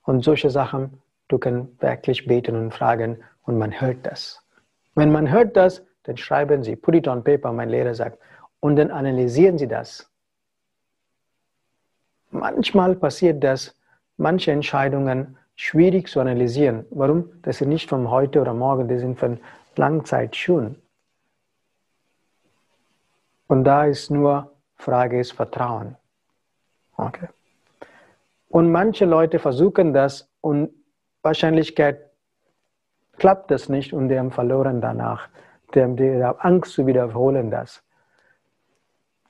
Und 0.04 0.24
solche 0.24 0.50
Sachen, 0.50 1.02
du 1.28 1.38
kannst 1.38 1.82
wirklich 1.82 2.26
beten 2.26 2.56
und 2.56 2.72
fragen 2.72 3.22
und 3.42 3.58
man 3.58 3.80
hört 3.80 4.06
das. 4.06 4.42
Wenn 4.94 5.10
man 5.10 5.30
hört 5.30 5.56
das, 5.56 5.82
dann 6.04 6.16
schreiben 6.16 6.62
sie, 6.62 6.76
put 6.76 6.94
it 6.94 7.08
on 7.08 7.24
paper, 7.24 7.52
mein 7.52 7.70
Lehrer 7.70 7.94
sagt, 7.94 8.18
und 8.60 8.76
dann 8.76 8.90
analysieren 8.90 9.58
sie 9.58 9.68
das. 9.68 10.10
Manchmal 12.30 12.94
passiert 12.94 13.42
das, 13.42 13.76
manche 14.16 14.52
Entscheidungen 14.52 15.36
schwierig 15.56 16.08
zu 16.08 16.20
analysieren. 16.20 16.84
Warum? 16.90 17.30
Das 17.42 17.58
sind 17.58 17.68
nicht 17.68 17.88
von 17.88 18.10
heute 18.10 18.40
oder 18.40 18.54
morgen, 18.54 18.88
die 18.88 18.98
sind 18.98 19.18
von 19.18 19.38
langer 19.76 20.04
Zeit 20.04 20.36
schon. 20.36 20.76
Und 23.46 23.64
da 23.64 23.84
ist 23.84 24.10
nur 24.10 24.52
Frage 24.76 25.20
ist 25.20 25.32
Vertrauen. 25.32 25.96
Okay. 26.96 27.28
Und 28.54 28.70
manche 28.70 29.04
Leute 29.04 29.40
versuchen 29.40 29.92
das 29.92 30.30
und 30.40 30.70
Wahrscheinlichkeit 31.22 32.12
klappt 33.18 33.50
das 33.50 33.68
nicht 33.68 33.92
und 33.92 34.08
die 34.08 34.16
haben 34.16 34.30
verloren 34.30 34.80
danach. 34.80 35.28
Die 35.74 35.82
haben, 35.82 35.96
die 35.96 36.22
haben 36.22 36.38
Angst 36.38 36.72
zu 36.74 36.86
wiederholen 36.86 37.50
das. 37.50 37.82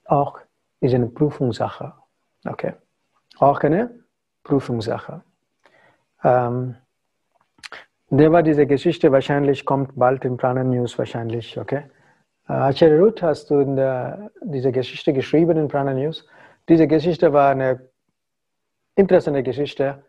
Auch 0.05 0.41
ist 0.81 0.93
eine 0.93 1.07
Prüfungssache. 1.07 1.95
Okay. 2.45 2.75
Auch 3.39 3.61
eine 3.61 3.99
Prüfungssache. 4.43 5.23
Ähm, 6.23 6.77
der 8.11 8.31
war 8.31 8.43
diese 8.43 8.67
Geschichte, 8.67 9.11
wahrscheinlich 9.11 9.65
kommt 9.65 9.99
bald 9.99 10.27
in 10.27 10.37
Prana 10.37 10.65
News, 10.65 10.99
wahrscheinlich, 10.99 11.59
okay? 11.59 11.85
Äh, 12.47 12.53
Acharya 12.53 12.99
Ruth 12.99 13.23
hast 13.23 13.49
du 13.49 13.61
in 13.61 13.75
der, 13.75 14.31
diese 14.43 14.71
Geschichte 14.71 15.15
geschrieben 15.15 15.57
in 15.57 15.69
Prana 15.69 15.95
News. 15.95 16.27
Diese 16.69 16.87
Geschichte 16.87 17.33
war 17.33 17.53
eine 17.53 17.89
interessante 18.97 19.43
Geschichte. 19.43 20.03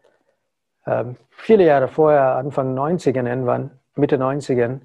Ähm, 0.85 1.15
viele 1.29 1.65
Jahre 1.65 1.87
vorher, 1.87 2.35
Anfang 2.35 2.77
90ern, 2.77 3.27
irgendwann, 3.27 3.71
Mitte 3.95 4.17
90ern, 4.17 4.81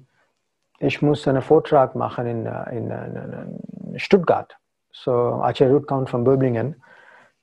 ich 0.79 1.01
musste 1.01 1.29
einen 1.29 1.43
Vortrag 1.43 1.95
machen 1.95 2.25
in, 2.25 2.45
äh, 2.45 2.75
in, 2.75 2.89
in, 2.89 3.59
in 3.93 3.99
Stuttgart. 3.99 4.57
So, 4.91 5.41
Ruth 5.41 5.87
kommt 5.87 6.09
von 6.09 6.23
Böblingen. 6.23 6.81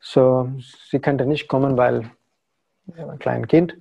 So, 0.00 0.48
sie 0.90 1.00
konnte 1.00 1.24
nicht 1.24 1.48
kommen, 1.48 1.76
weil 1.76 2.10
ein 2.96 3.18
kleines 3.18 3.48
Kind. 3.48 3.76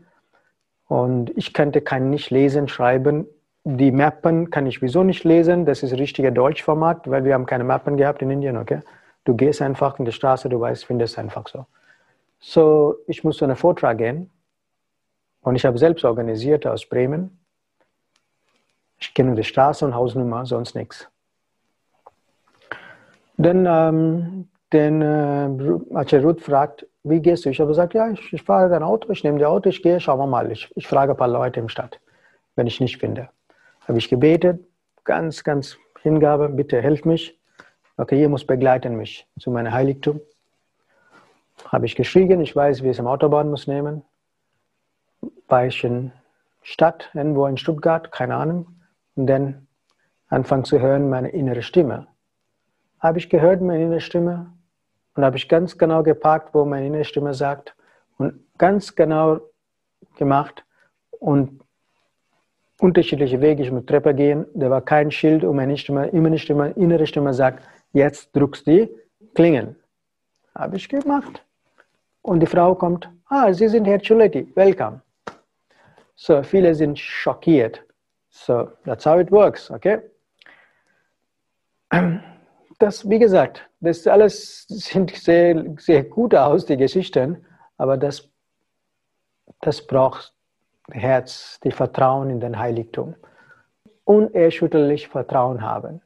Und 0.88 1.36
ich 1.36 1.54
könnte 1.54 1.82
kein 1.82 2.10
nicht 2.10 2.30
lesen, 2.30 2.68
schreiben. 2.68 3.28
Die 3.64 3.92
Mappen 3.92 4.50
kann 4.50 4.66
ich 4.68 4.82
wieso 4.82 5.04
nicht 5.04 5.24
lesen. 5.24 5.66
Das 5.66 5.84
ist 5.84 5.94
richtiger 5.94 6.32
Deutschformat, 6.32 7.10
weil 7.10 7.26
wir 7.26 7.34
haben 7.34 7.46
keine 7.46 7.64
Mappen 7.64 7.98
gehabt 7.98 8.22
in 8.22 8.32
Indien, 8.32 8.58
okay? 8.58 8.82
Du 9.26 9.36
gehst 9.36 9.62
einfach 9.62 10.00
in 10.00 10.06
die 10.06 10.14
Straße, 10.14 10.48
du 10.48 10.60
weißt, 10.60 10.86
findest 10.86 11.20
einfach 11.20 11.48
so. 11.48 11.66
So, 12.40 12.96
ich 13.08 13.24
musste 13.24 13.46
einen 13.46 13.56
Vortrag 13.56 13.98
gehen. 13.98 14.30
Und 15.42 15.56
ich 15.56 15.66
habe 15.66 15.78
selbst 15.78 16.04
organisiert 16.04 16.66
aus 16.68 16.86
Bremen. 16.86 17.40
Ich 19.00 19.14
kenne 19.14 19.36
die 19.36 19.44
Straße 19.44 19.86
und 19.86 19.96
Hausnummer, 19.96 20.46
sonst 20.46 20.76
nichts. 20.76 21.08
Dann, 23.38 23.66
ähm, 23.66 24.50
den 24.74 25.02
äh, 25.02 25.96
Acharya 25.96 26.26
Ruth 26.26 26.42
fragt, 26.42 26.86
wie 27.04 27.22
gehst 27.22 27.46
du? 27.46 27.50
Ich 27.50 27.60
habe 27.60 27.70
gesagt, 27.70 27.94
ja, 27.94 28.10
ich, 28.10 28.34
ich 28.34 28.42
fahre 28.42 28.70
dein 28.70 28.84
Auto, 28.84 29.12
ich 29.12 29.24
nehme 29.24 29.38
die 29.38 29.46
Auto, 29.46 29.70
ich 29.70 29.82
gehe, 29.82 30.00
schauen 30.00 30.20
wir 30.20 30.28
mal. 30.28 30.52
Ich, 30.52 30.70
ich 30.76 30.88
frage 30.88 31.14
ein 31.14 31.18
paar 31.18 31.28
Leute 31.28 31.60
im 31.60 31.70
Stadt, 31.70 32.00
wenn 32.56 32.68
ich 32.68 32.82
nicht 32.82 32.98
finde. 32.98 33.30
Habe 33.88 34.00
ich 34.00 34.10
gebetet, 34.10 34.66
ganz, 35.06 35.44
ganz 35.44 35.78
Hingabe, 36.02 36.50
bitte 36.50 36.82
helf 36.82 37.06
mich. 37.06 37.40
Okay, 37.96 38.22
ihr 38.22 38.30
muss 38.30 38.46
begleiten 38.46 38.96
mich 38.96 39.26
zu 39.40 39.52
meinem 39.52 39.72
Heiligtum. 39.72 40.20
Habe 41.66 41.86
ich 41.86 41.96
geschrieben, 41.96 42.42
ich 42.42 42.56
weiß, 42.56 42.84
wie 42.84 42.90
es 42.90 43.00
am 43.00 43.08
Autobahn 43.08 43.50
muss 43.50 43.68
nehmen. 43.68 44.04
War 45.48 45.66
ich 45.66 45.84
in 45.84 46.12
Stadt, 46.62 47.10
irgendwo 47.14 47.46
in 47.48 47.58
Stuttgart, 47.58 48.12
keine 48.12 48.36
Ahnung. 48.36 48.68
Und 49.16 49.28
dann 49.28 49.68
anfangen 50.28 50.66
zu 50.66 50.80
hören, 50.80 51.10
meine 51.10 51.30
innere 51.30 51.62
Stimme. 51.62 52.08
Habe 53.00 53.20
ich 53.20 53.30
gehört, 53.30 53.62
meine 53.62 53.84
innere 53.84 54.02
Stimme? 54.02 54.54
Und 55.16 55.24
habe 55.24 55.38
ich 55.38 55.50
ganz 55.50 55.78
genau 55.78 56.04
geparkt, 56.04 56.54
wo 56.54 56.66
meine 56.66 56.88
innere 56.88 57.06
Stimme 57.06 57.34
sagt 57.34 57.76
und 58.18 58.40
ganz 58.58 58.96
genau 58.96 59.40
gemacht 60.18 60.64
und 61.20 61.62
unterschiedliche 62.80 63.42
Wege. 63.42 63.64
Ich 63.64 63.72
muss 63.72 63.86
Treppe 63.86 64.14
gehen, 64.14 64.46
da 64.54 64.70
war 64.70 64.82
kein 64.82 65.10
Schild 65.10 65.44
und 65.44 65.56
meine 65.56 65.78
Stimme, 65.78 66.10
meine 66.14 66.38
Stimme, 66.38 66.70
innere 66.72 67.08
Stimme 67.08 67.34
sagt, 67.34 67.68
jetzt 67.94 68.36
drückst 68.36 68.68
die 68.68 68.90
Klingen. 69.34 69.76
Habe 70.54 70.78
ich 70.78 70.88
gemacht. 70.90 71.44
Und 72.22 72.40
die 72.42 72.48
Frau 72.48 72.76
kommt, 72.76 73.10
ah, 73.30 73.54
Sie 73.54 73.68
sind 73.68 73.86
Herr 73.86 74.00
Chuletti, 74.00 74.52
welcome. 74.56 75.02
So, 76.16 76.42
viele 76.44 76.74
sind 76.74 76.98
schockiert. 76.98 77.84
So, 78.30 78.70
that's 78.86 79.06
how 79.06 79.20
it 79.20 79.32
works, 79.32 79.72
okay? 79.72 80.02
Das, 82.80 83.10
wie 83.10 83.18
gesagt, 83.18 83.68
das 83.80 84.06
alles 84.06 84.66
sind 84.68 85.10
sehr, 85.10 85.66
sehr 85.80 86.04
gut 86.04 86.36
aus, 86.36 86.66
die 86.66 86.78
Geschichten, 86.78 87.44
aber 87.78 87.98
das, 87.98 88.30
das 89.62 89.86
braucht 89.86 90.34
Herz, 90.92 91.60
die 91.64 91.72
Vertrauen 91.72 92.30
in 92.30 92.40
den 92.40 92.58
Heiligtum. 92.60 93.16
Unerschütterlich 94.04 95.08
Vertrauen 95.08 95.62
haben. 95.62 96.02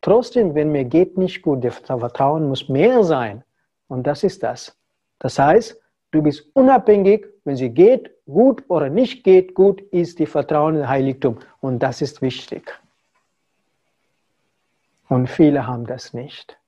Trotzdem, 0.00 0.54
wenn 0.54 0.70
mir 0.70 0.84
geht 0.84 1.18
nicht 1.18 1.42
gut, 1.42 1.64
das 1.64 1.78
Vertrauen 1.78 2.48
muss 2.48 2.68
mehr 2.68 3.04
sein. 3.04 3.42
Und 3.88 4.06
das 4.06 4.22
ist 4.22 4.42
das. 4.42 4.78
Das 5.18 5.38
heißt, 5.38 5.80
du 6.10 6.22
bist 6.22 6.48
unabhängig, 6.54 7.26
wenn 7.44 7.56
sie 7.56 7.70
geht 7.70 8.10
gut 8.26 8.64
oder 8.68 8.88
nicht 8.88 9.24
geht 9.24 9.54
gut, 9.54 9.80
ist 9.92 10.18
die 10.18 10.26
Vertrauen 10.26 10.76
in 10.76 10.88
Heiligtum. 10.88 11.38
Und 11.60 11.78
das 11.80 12.02
ist 12.02 12.22
wichtig. 12.22 12.72
Und 15.08 15.28
viele 15.28 15.66
haben 15.66 15.86
das 15.86 16.14
nicht. 16.14 16.58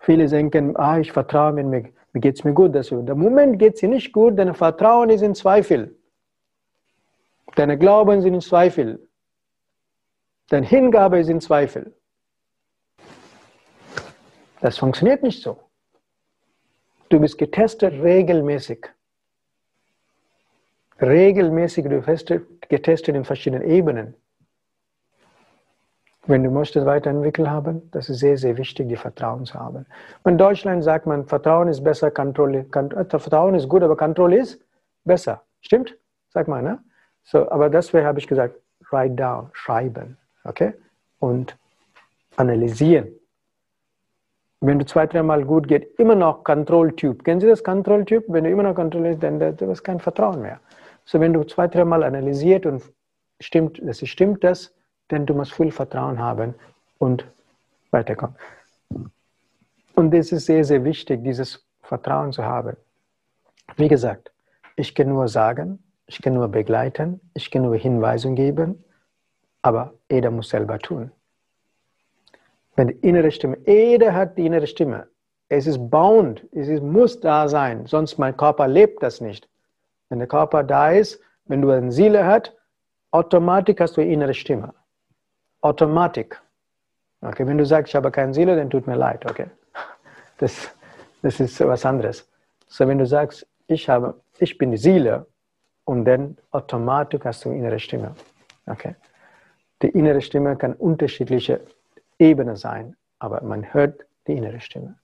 Viele 0.00 0.26
denken, 0.26 0.76
ah, 0.76 0.98
ich 0.98 1.12
vertraue, 1.12 1.52
mir, 1.52 1.64
mir 1.64 2.20
geht 2.20 2.34
es 2.36 2.44
mir 2.44 2.52
gut. 2.52 2.74
Das, 2.74 2.88
der 2.88 3.14
Moment 3.14 3.58
geht 3.58 3.74
es 3.74 3.80
dir 3.80 3.88
nicht 3.88 4.12
gut, 4.12 4.38
dein 4.38 4.54
Vertrauen 4.54 5.10
ist 5.10 5.22
in 5.22 5.34
Zweifel. 5.34 5.96
Deine 7.54 7.78
Glauben 7.78 8.20
sind 8.20 8.34
in 8.34 8.40
Zweifel. 8.40 9.08
Deine 10.48 10.66
Hingabe 10.66 11.20
ist 11.20 11.28
in 11.28 11.40
Zweifel. 11.40 11.94
Das 14.60 14.78
funktioniert 14.78 15.22
nicht 15.22 15.42
so. 15.42 15.58
Du 17.12 17.20
bist 17.20 17.36
getestet 17.36 17.92
regelmäßig. 18.02 18.86
Regelmäßig, 20.98 21.84
du 21.84 22.00
bist 22.00 22.32
getestet 22.70 23.14
in 23.14 23.26
verschiedenen 23.26 23.68
Ebenen. 23.68 24.14
Wenn 26.26 26.42
du 26.42 26.50
möchtest 26.50 26.86
weiterentwickeln 26.86 27.50
haben, 27.50 27.90
das 27.90 28.08
ist 28.08 28.20
sehr, 28.20 28.38
sehr 28.38 28.56
wichtig, 28.56 28.88
die 28.88 28.96
Vertrauen 28.96 29.44
zu 29.44 29.60
haben. 29.60 29.84
In 30.24 30.38
Deutschland 30.38 30.84
sagt 30.84 31.04
man, 31.04 31.26
Vertrauen 31.26 31.68
ist 31.68 31.84
besser, 31.84 32.10
Kontrolle, 32.10 32.60
äh, 32.60 33.04
Vertrauen 33.04 33.56
ist 33.56 33.68
gut, 33.68 33.82
aber 33.82 33.94
Kontrolle 33.94 34.38
ist 34.38 34.64
besser. 35.04 35.42
Stimmt? 35.60 35.94
Sag 36.30 36.48
mal, 36.48 36.62
ne? 36.62 36.82
So, 37.24 37.50
aber 37.50 37.68
deswegen 37.68 38.06
habe 38.06 38.20
ich 38.20 38.26
gesagt, 38.26 38.56
write 38.90 39.16
down, 39.16 39.50
schreiben, 39.52 40.16
okay? 40.44 40.72
Und 41.18 41.58
analysieren. 42.36 43.08
Wenn 44.64 44.78
du 44.78 44.86
zwei, 44.86 45.08
dreimal 45.08 45.44
gut 45.44 45.66
geht, 45.66 45.98
immer 45.98 46.14
noch 46.14 46.44
Control 46.44 46.94
Tube. 46.94 47.24
Kennen 47.24 47.40
Sie 47.40 47.48
das 47.48 47.64
Control 47.64 48.04
Tube? 48.04 48.24
Wenn 48.28 48.44
du 48.44 48.50
immer 48.50 48.62
noch 48.62 48.76
kontrollierst, 48.76 49.20
dann 49.20 49.40
du 49.40 49.68
hast 49.68 49.82
kein 49.82 49.98
Vertrauen 49.98 50.40
mehr. 50.40 50.60
So, 51.04 51.18
wenn 51.18 51.32
du 51.32 51.42
zwei, 51.42 51.66
dreimal 51.66 52.04
analysiert 52.04 52.64
und 52.64 52.80
stimmt, 53.40 53.80
das 53.84 54.06
stimmt 54.06 54.44
das, 54.44 54.72
dann 55.08 55.26
du 55.26 55.34
musst 55.34 55.52
viel 55.52 55.72
Vertrauen 55.72 56.20
haben 56.20 56.54
und 56.98 57.26
weiterkommen. 57.90 58.36
Und 59.96 60.14
das 60.14 60.30
ist 60.30 60.46
sehr, 60.46 60.62
sehr 60.62 60.84
wichtig, 60.84 61.24
dieses 61.24 61.66
Vertrauen 61.82 62.32
zu 62.32 62.44
haben. 62.44 62.76
Wie 63.76 63.88
gesagt, 63.88 64.30
ich 64.76 64.94
kann 64.94 65.08
nur 65.08 65.26
sagen, 65.26 65.82
ich 66.06 66.22
kann 66.22 66.34
nur 66.34 66.46
begleiten, 66.46 67.20
ich 67.34 67.50
kann 67.50 67.62
nur 67.62 67.74
Hinweise 67.74 68.32
geben, 68.32 68.84
aber 69.60 69.94
jeder 70.08 70.30
muss 70.30 70.50
selber 70.50 70.78
tun. 70.78 71.10
Wenn 72.76 72.88
die 72.88 72.94
innere 73.06 73.30
Stimme, 73.30 73.58
jeder 73.66 74.14
hat 74.14 74.38
die 74.38 74.46
innere 74.46 74.66
Stimme. 74.66 75.08
Es 75.48 75.66
ist 75.66 75.90
bound, 75.90 76.46
es 76.52 76.68
ist, 76.68 76.82
muss 76.82 77.20
da 77.20 77.46
sein, 77.48 77.86
sonst 77.86 78.18
mein 78.18 78.36
Körper 78.36 78.66
lebt 78.66 79.02
das 79.02 79.20
nicht. 79.20 79.48
Wenn 80.08 80.18
der 80.18 80.28
Körper 80.28 80.62
da 80.62 80.90
ist, 80.90 81.20
wenn 81.44 81.60
du 81.60 81.70
eine 81.70 81.92
Seele 81.92 82.24
hast, 82.24 82.54
automatisch 83.10 83.76
hast 83.78 83.96
du 83.96 84.00
eine 84.00 84.10
innere 84.10 84.34
Stimme. 84.34 84.72
Automatisch. 85.60 86.34
Okay, 87.20 87.46
wenn 87.46 87.58
du 87.58 87.66
sagst, 87.66 87.90
ich 87.90 87.94
habe 87.94 88.10
keine 88.10 88.32
Seele, 88.32 88.56
dann 88.56 88.70
tut 88.70 88.86
mir 88.86 88.96
leid, 88.96 89.28
okay? 89.30 89.46
Das, 90.38 90.74
das 91.22 91.38
ist 91.38 91.60
was 91.60 91.84
anderes. 91.86 92.28
So, 92.66 92.88
wenn 92.88 92.98
du 92.98 93.06
sagst, 93.06 93.46
ich, 93.68 93.88
habe, 93.88 94.20
ich 94.40 94.58
bin 94.58 94.72
die 94.72 94.76
Seele, 94.76 95.26
und 95.84 96.04
dann 96.04 96.36
automatisch 96.50 97.20
hast 97.24 97.44
du 97.44 97.50
eine 97.50 97.58
innere 97.58 97.78
Stimme. 97.78 98.14
Okay? 98.66 98.94
Die 99.82 99.88
innere 99.88 100.20
Stimme 100.20 100.56
kann 100.56 100.74
unterschiedliche 100.74 101.60
Ebene 102.22 102.56
sein, 102.56 102.96
aber 103.18 103.42
man 103.42 103.72
hört 103.72 104.06
die 104.26 104.36
innere 104.36 104.60
Stimme. 104.60 104.98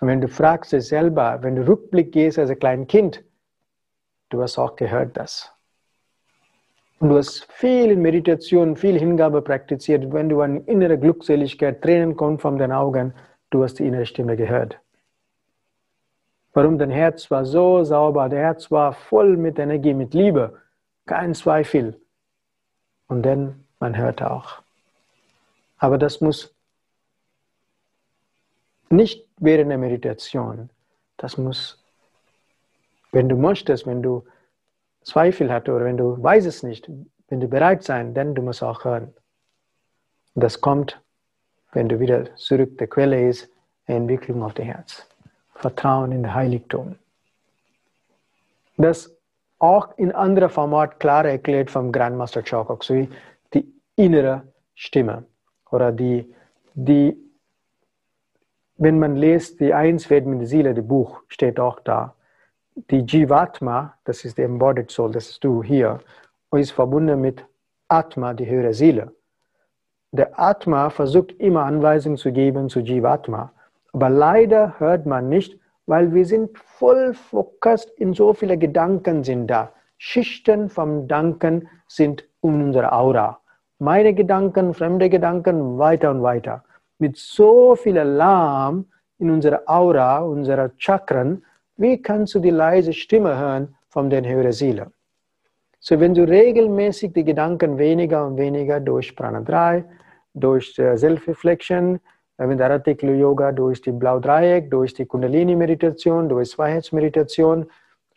Und 0.00 0.08
wenn 0.08 0.20
du 0.20 0.28
fragst 0.28 0.72
dich 0.72 0.86
selber, 0.86 1.38
wenn 1.42 1.56
du 1.56 1.66
Rückblick 1.66 2.12
gehst 2.12 2.38
als 2.38 2.50
ein 2.50 2.58
kleines 2.58 2.88
Kind, 2.88 3.22
du 4.30 4.40
hast 4.42 4.58
auch 4.58 4.76
gehört 4.76 5.16
das. 5.16 5.52
Und 7.00 7.10
du 7.10 7.16
hast 7.16 7.50
viel 7.52 7.90
in 7.90 8.02
Meditation, 8.02 8.76
viel 8.76 8.98
Hingabe 8.98 9.42
praktiziert. 9.42 10.12
Wenn 10.12 10.28
du 10.28 10.40
eine 10.40 10.60
innere 10.60 10.98
Glückseligkeit, 10.98 11.82
Tränen 11.82 12.16
kommen 12.16 12.38
von 12.38 12.58
den 12.58 12.72
Augen, 12.72 13.14
du 13.50 13.62
hast 13.62 13.78
die 13.78 13.86
innere 13.86 14.06
Stimme 14.06 14.36
gehört. 14.36 14.78
Warum 16.52 16.78
dein 16.78 16.90
Herz 16.90 17.30
war 17.30 17.44
so 17.44 17.84
sauber, 17.84 18.28
der 18.28 18.40
Herz 18.40 18.70
war 18.70 18.92
voll 18.92 19.36
mit 19.36 19.58
Energie, 19.58 19.94
mit 19.94 20.14
Liebe, 20.14 20.58
kein 21.06 21.34
Zweifel. 21.34 22.00
Und 23.06 23.22
dann, 23.22 23.64
man 23.78 23.96
hört 23.96 24.22
auch. 24.22 24.62
Aber 25.80 25.96
das 25.96 26.20
muss 26.20 26.54
nicht 28.90 29.26
während 29.38 29.70
der 29.70 29.78
Meditation. 29.78 30.68
Das 31.16 31.38
muss, 31.38 31.82
wenn 33.12 33.28
du 33.28 33.36
möchtest, 33.36 33.86
wenn 33.86 34.02
du 34.02 34.24
Zweifel 35.02 35.50
hast 35.50 35.68
oder 35.68 35.86
wenn 35.86 35.96
du 35.96 36.22
weißt 36.22 36.46
es 36.46 36.62
nicht, 36.62 36.88
wenn 37.28 37.40
du 37.40 37.48
bereit 37.48 37.82
sein, 37.82 38.12
dann 38.12 38.34
du 38.34 38.42
musst 38.42 38.62
auch 38.62 38.84
hören. 38.84 39.14
Das 40.34 40.60
kommt, 40.60 41.00
wenn 41.72 41.88
du 41.88 41.98
wieder 41.98 42.36
zurück 42.36 42.76
der 42.76 42.86
Quelle 42.86 43.28
ist, 43.28 43.50
Entwicklung 43.86 44.42
auf 44.42 44.52
das 44.52 44.66
Herz. 44.66 45.06
Vertrauen 45.54 46.12
in 46.12 46.22
das 46.22 46.34
Heiligtum. 46.34 46.96
Das 48.76 49.16
auch 49.58 49.96
in 49.96 50.12
anderer 50.12 50.50
Format 50.50 51.00
klar 51.00 51.24
erklärt 51.24 51.70
vom 51.70 51.90
Grandmaster 51.90 52.42
Chokok, 52.42 52.84
die 52.86 53.74
innere 53.96 54.42
Stimme 54.74 55.24
oder 55.70 55.92
die, 55.92 56.32
die, 56.74 57.16
wenn 58.76 58.98
man 58.98 59.16
liest, 59.16 59.60
die 59.60 59.74
Eins 59.74 60.08
wird 60.10 60.26
mit 60.26 60.40
der 60.40 60.46
Seele, 60.46 60.74
das 60.74 60.86
Buch 60.86 61.22
steht 61.28 61.60
auch 61.60 61.80
da. 61.80 62.14
Die 62.90 63.04
Jivatma, 63.06 63.94
das 64.04 64.24
ist 64.24 64.38
der 64.38 64.46
Embodied 64.46 64.90
Soul, 64.90 65.12
das 65.12 65.30
ist 65.30 65.44
du 65.44 65.62
hier, 65.62 65.98
ist 66.52 66.72
verbunden 66.72 67.20
mit 67.20 67.44
Atma, 67.88 68.34
die 68.34 68.46
höhere 68.46 68.74
Seele. 68.74 69.12
Der 70.12 70.40
Atma 70.40 70.90
versucht 70.90 71.32
immer 71.32 71.64
Anweisungen 71.64 72.16
zu 72.16 72.32
geben 72.32 72.68
zu 72.68 72.80
Jivatma, 72.80 73.52
aber 73.92 74.08
leider 74.08 74.78
hört 74.78 75.06
man 75.06 75.28
nicht, 75.28 75.58
weil 75.86 76.14
wir 76.14 76.24
sind 76.24 76.56
voll 76.58 77.14
fokussiert 77.14 77.90
in 77.98 78.14
so 78.14 78.32
viele 78.32 78.56
Gedanken 78.56 79.24
sind 79.24 79.48
da. 79.48 79.72
Schichten 79.98 80.68
vom 80.68 81.08
Danken 81.08 81.68
sind 81.86 82.24
um 82.40 82.62
unsere 82.62 82.92
Aura 82.92 83.40
meine 83.80 84.12
Gedanken, 84.12 84.74
fremde 84.74 85.08
Gedanken, 85.08 85.78
weiter 85.78 86.10
und 86.10 86.22
weiter. 86.22 86.62
Mit 86.98 87.16
so 87.16 87.74
viel 87.74 87.98
Alarm 87.98 88.84
in 89.18 89.30
unserer 89.30 89.62
Aura, 89.66 90.18
unserer 90.18 90.70
Chakren, 90.76 91.42
wie 91.76 92.00
kannst 92.00 92.34
du 92.34 92.40
die 92.40 92.50
leise 92.50 92.92
Stimme 92.92 93.38
hören 93.38 93.74
von 93.88 94.10
der 94.10 94.22
höheren 94.22 94.52
Seele? 94.52 94.92
So, 95.78 95.98
wenn 95.98 96.12
du 96.12 96.28
regelmäßig 96.28 97.14
die 97.14 97.24
Gedanken 97.24 97.78
weniger 97.78 98.26
und 98.26 98.36
weniger 98.36 98.80
durch 98.80 99.16
Prana 99.16 99.40
3, 99.40 99.82
durch 100.34 100.74
Self-Reflection, 100.74 101.94
äh, 102.36 102.48
wenn 102.48 102.58
der 102.58 102.70
Artikel 102.70 103.16
Yoga, 103.16 103.50
durch 103.50 103.80
die 103.80 103.92
Blau-Dreieck, 103.92 104.70
durch 104.70 104.92
die 104.92 105.06
Kundalini-Meditation, 105.06 106.28
durch 106.28 106.50
Zweiheitsmeditation, 106.50 107.64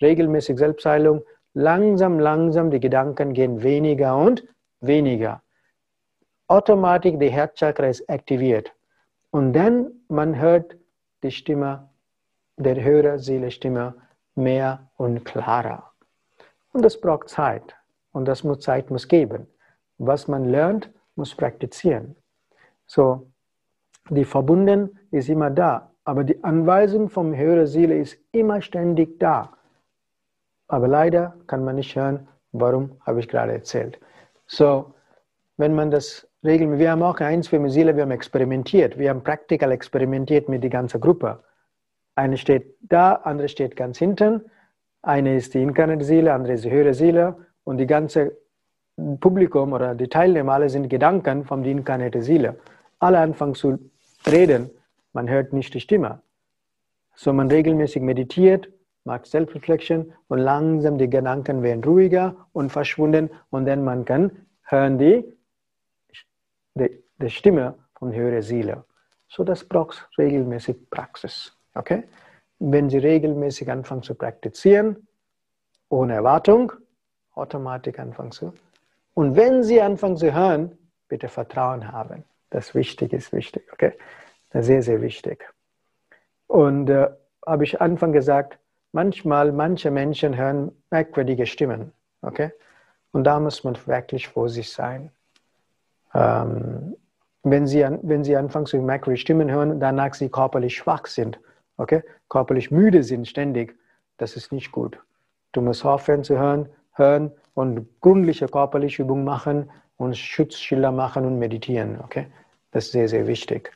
regelmäßig 0.01 0.57
Selbstheilung, 0.57 1.21
langsam, 1.53 2.19
langsam 2.19 2.69
die 2.69 2.81
Gedanken 2.81 3.31
gehen 3.31 3.63
weniger 3.63 4.17
und 4.17 4.45
weniger 4.81 5.41
automatisch 6.53 7.17
die 7.17 7.31
Herzchakra 7.31 7.87
ist 7.87 8.07
aktiviert. 8.07 8.71
Und 9.31 9.53
dann 9.53 9.91
man 10.07 10.35
hört 10.39 10.77
die 11.23 11.31
Stimme, 11.31 11.89
der 12.57 12.75
höhere 12.83 13.17
Seele 13.17 13.49
Stimme 13.49 13.95
mehr 14.35 14.87
und 14.97 15.25
klarer. 15.25 15.91
Und 16.71 16.85
das 16.85 16.99
braucht 17.01 17.29
Zeit. 17.29 17.75
Und 18.11 18.25
das 18.25 18.43
muss 18.43 18.59
Zeit 18.59 18.91
muss 18.91 19.07
geben. 19.07 19.47
Was 19.97 20.27
man 20.27 20.45
lernt, 20.45 20.91
muss 21.15 21.33
praktizieren. 21.33 22.15
So, 22.85 23.27
die 24.09 24.25
Verbunden 24.25 24.99
ist 25.09 25.29
immer 25.29 25.49
da, 25.49 25.91
aber 26.03 26.23
die 26.23 26.43
Anweisung 26.43 27.09
vom 27.09 27.35
höheren 27.35 27.65
Seele 27.65 27.97
ist 27.97 28.17
immer 28.31 28.61
ständig 28.61 29.19
da. 29.19 29.57
Aber 30.67 30.87
leider 30.87 31.35
kann 31.47 31.63
man 31.63 31.77
nicht 31.77 31.95
hören, 31.95 32.27
warum 32.51 32.99
habe 33.01 33.21
ich 33.21 33.27
gerade 33.27 33.53
erzählt. 33.53 33.99
So, 34.45 34.93
wenn 35.57 35.73
man 35.73 35.89
das 35.89 36.27
regelmäßig. 36.43 36.79
Wir 36.79 36.91
haben 36.91 37.03
auch 37.03 37.19
eins 37.19 37.47
für 37.47 37.59
Mozilla, 37.59 37.95
wir 37.95 38.03
haben 38.03 38.11
experimentiert. 38.11 38.97
Wir 38.97 39.09
haben 39.09 39.23
praktikal 39.23 39.71
experimentiert 39.71 40.49
mit 40.49 40.63
der 40.63 40.69
ganzen 40.69 40.99
Gruppe. 41.01 41.43
Eine 42.15 42.37
steht 42.37 42.75
da, 42.81 43.13
andere 43.13 43.47
steht 43.47 43.75
ganz 43.75 43.97
hinten. 43.97 44.41
Eine 45.01 45.35
ist 45.35 45.53
die 45.53 45.61
inkarnate 45.61 46.05
Seele, 46.05 46.33
andere 46.33 46.53
ist 46.53 46.65
die 46.65 46.71
höhere 46.71 46.93
Seele. 46.93 47.35
Und 47.63 47.77
die 47.77 47.87
ganze 47.87 48.37
Publikum 49.19 49.73
oder 49.73 49.95
die 49.95 50.07
Teilnehmer, 50.07 50.53
alle 50.53 50.69
sind 50.69 50.89
Gedanken 50.89 51.45
von 51.45 51.63
der 51.63 51.71
inkarnate 51.71 52.21
Seele. 52.21 52.55
Alle 52.99 53.19
anfangen 53.19 53.55
zu 53.55 53.79
reden, 54.27 54.69
man 55.13 55.29
hört 55.29 55.53
nicht 55.53 55.73
die 55.73 55.79
Stimme. 55.79 56.21
So 57.15 57.33
man 57.33 57.49
regelmäßig 57.49 58.01
meditiert, 58.01 58.69
macht 59.03 59.25
Self-Reflection 59.25 60.13
und 60.27 60.37
langsam 60.39 60.97
die 60.97 61.09
Gedanken 61.09 61.61
werden 61.61 61.83
ruhiger 61.83 62.35
und 62.53 62.71
verschwunden 62.71 63.29
und 63.49 63.65
dann 63.65 63.83
man 63.83 64.05
kann 64.05 64.31
hören 64.63 64.97
die 64.97 65.25
der, 66.75 66.89
der 67.17 67.29
Stimme 67.29 67.75
von 67.95 68.13
höherer 68.13 68.41
Seele. 68.41 68.83
So, 69.27 69.43
das 69.43 69.63
braucht 69.63 70.09
regelmäßig 70.17 70.89
Praxis. 70.89 71.57
Okay? 71.73 72.03
Wenn 72.59 72.89
Sie 72.89 72.99
regelmäßig 72.99 73.69
anfangen 73.69 74.03
zu 74.03 74.15
praktizieren, 74.15 75.07
ohne 75.89 76.13
Erwartung, 76.13 76.71
automatisch 77.33 77.97
anfangen 77.99 78.31
zu. 78.31 78.53
Und 79.13 79.35
wenn 79.35 79.63
Sie 79.63 79.81
anfangen 79.81 80.17
zu 80.17 80.33
hören, 80.33 80.77
bitte 81.07 81.29
Vertrauen 81.29 81.91
haben. 81.91 82.23
Das 82.49 82.75
Wichtige 82.75 83.17
ist 83.17 83.33
wichtig. 83.33 83.71
Okay? 83.73 83.93
Das 84.49 84.61
ist 84.61 84.67
sehr, 84.67 84.81
sehr 84.83 85.01
wichtig. 85.01 85.51
Und 86.47 86.89
äh, 86.89 87.09
habe 87.45 87.63
ich 87.63 87.81
Anfang 87.81 88.11
gesagt, 88.11 88.59
manchmal, 88.91 89.51
manche 89.51 89.91
Menschen 89.91 90.37
hören 90.37 90.71
merkwürdige 90.91 91.45
Stimmen. 91.45 91.91
Okay? 92.21 92.51
Und 93.11 93.23
da 93.25 93.39
muss 93.39 93.63
man 93.63 93.75
wirklich 93.87 94.27
vorsichtig 94.27 94.73
sein. 94.73 95.11
Ähm, 96.13 96.95
wenn, 97.43 97.67
Sie 97.67 97.83
an, 97.83 97.99
wenn 98.03 98.23
Sie 98.23 98.35
anfangen 98.35 98.65
zu 98.65 98.77
merkwürdige 98.77 99.21
Stimmen 99.21 99.51
hören, 99.51 99.79
danach 99.79 100.13
Sie 100.13 100.29
körperlich 100.29 100.75
schwach 100.75 101.05
sind, 101.07 101.39
okay? 101.77 102.03
körperlich 102.29 102.71
müde 102.71 103.03
sind 103.03 103.27
ständig, 103.27 103.75
das 104.17 104.35
ist 104.35 104.51
nicht 104.51 104.71
gut. 104.71 104.99
Du 105.51 105.61
musst 105.61 105.85
aufhören 105.85 106.23
zu 106.23 106.37
hören, 106.37 106.69
hören 106.93 107.31
und 107.53 107.87
gründliche 108.01 108.47
körperliche 108.47 109.03
Übungen 109.03 109.23
machen 109.23 109.69
und 109.97 110.17
Schutzschilder 110.17 110.91
machen 110.91 111.25
und 111.25 111.39
meditieren. 111.39 111.99
Okay? 112.03 112.27
Das 112.71 112.85
ist 112.85 112.91
sehr, 112.91 113.07
sehr 113.07 113.27
wichtig. 113.27 113.71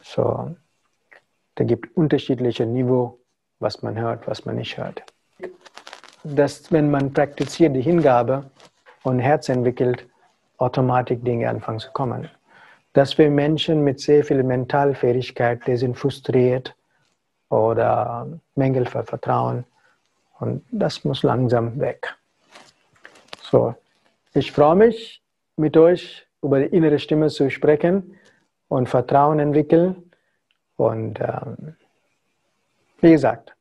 So, 0.00 0.54
da 1.54 1.64
gibt 1.64 1.96
unterschiedliche 1.96 2.66
Niveau, 2.66 3.18
was 3.60 3.82
man 3.82 3.98
hört, 3.98 4.26
was 4.26 4.44
man 4.44 4.56
nicht 4.56 4.76
hört. 4.76 5.02
dass 6.24 6.70
wenn 6.72 6.90
man 6.90 7.12
praktiziert 7.12 7.74
die 7.74 7.82
Hingabe 7.82 8.50
und 9.02 9.18
Herz 9.18 9.48
entwickelt, 9.48 10.06
automatisch 10.62 11.18
Dinge 11.20 11.48
anfangen 11.48 11.78
zu 11.78 11.90
kommen. 11.92 12.28
Dass 12.92 13.16
wir 13.18 13.30
Menschen 13.30 13.84
mit 13.84 14.00
sehr 14.00 14.24
viel 14.24 14.42
Mentalfähigkeit, 14.42 15.66
die 15.66 15.76
sind 15.76 15.96
frustriert 15.96 16.74
oder 17.48 18.26
Mängel 18.54 18.86
für 18.86 19.04
Vertrauen 19.04 19.64
und 20.38 20.64
das 20.70 21.04
muss 21.04 21.22
langsam 21.22 21.78
weg. 21.78 22.14
So, 23.42 23.74
ich 24.34 24.50
freue 24.50 24.76
mich, 24.76 25.22
mit 25.56 25.76
euch 25.76 26.26
über 26.42 26.58
die 26.58 26.74
innere 26.76 26.98
Stimme 26.98 27.28
zu 27.28 27.50
sprechen 27.50 28.18
und 28.68 28.88
Vertrauen 28.88 29.38
entwickeln. 29.38 30.10
Und 30.76 31.20
ähm, 31.20 31.76
wie 33.00 33.12
gesagt, 33.12 33.54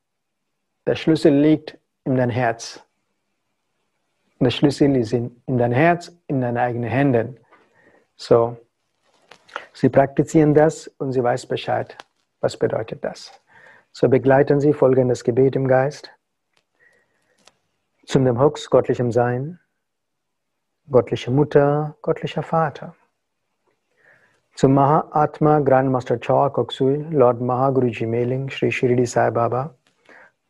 der 0.87 0.95
Schlüssel 0.95 1.33
liegt 1.33 1.77
in 2.05 2.15
dein 2.15 2.29
Herz. 2.29 2.83
Der 4.41 4.49
Schlüssel 4.49 4.95
ist 4.95 5.13
in, 5.13 5.39
in 5.45 5.59
dein 5.59 5.71
Herz, 5.71 6.11
in 6.25 6.41
deinen 6.41 6.57
eigenen 6.57 6.89
Händen. 6.89 7.37
So, 8.15 8.57
sie 9.71 9.87
praktizieren 9.87 10.55
das 10.55 10.87
und 10.97 11.11
sie 11.11 11.21
weiß 11.21 11.45
Bescheid. 11.45 11.95
Was 12.39 12.57
bedeutet 12.57 13.03
das? 13.03 13.31
So 13.91 14.09
begleiten 14.09 14.59
sie 14.59 14.73
folgendes 14.73 15.23
Gebet 15.23 15.55
im 15.55 15.67
Geist. 15.67 16.09
Zum 18.07 18.25
dem 18.25 18.39
Hux, 18.39 18.67
göttlichem 18.71 19.11
Sein, 19.11 19.59
göttliche 20.89 21.29
Mutter, 21.29 21.95
göttlicher 22.01 22.41
Vater. 22.41 22.95
Zum 24.55 24.73
Mahatma 24.73 25.59
Grandmaster 25.59 26.19
Choa 26.19 26.49
Koksui, 26.49 27.05
Lord 27.11 27.41
Mahaguruji 27.41 28.07
Meling, 28.07 28.49
Sri 28.49 28.71
Shirdi 28.71 29.05
Sai 29.05 29.29
Baba, 29.29 29.75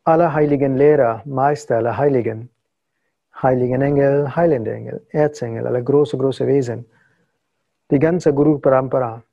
aller 0.05 0.33
heiligen 0.33 0.77
Lehrer, 0.77 1.23
Meister 1.25 1.75
aller 1.75 1.97
Heiligen, 1.97 2.49
heiligen 3.41 3.81
Engel, 3.81 4.35
heilende 4.35 4.73
Engel, 4.73 5.05
Erzengel, 5.09 5.67
alle 5.67 5.83
große, 5.83 6.17
große 6.17 6.47
Wesen, 6.47 6.85
die 7.89 7.99
ganze 7.99 8.33
Guru 8.33 8.59
Parampara, 8.59 9.23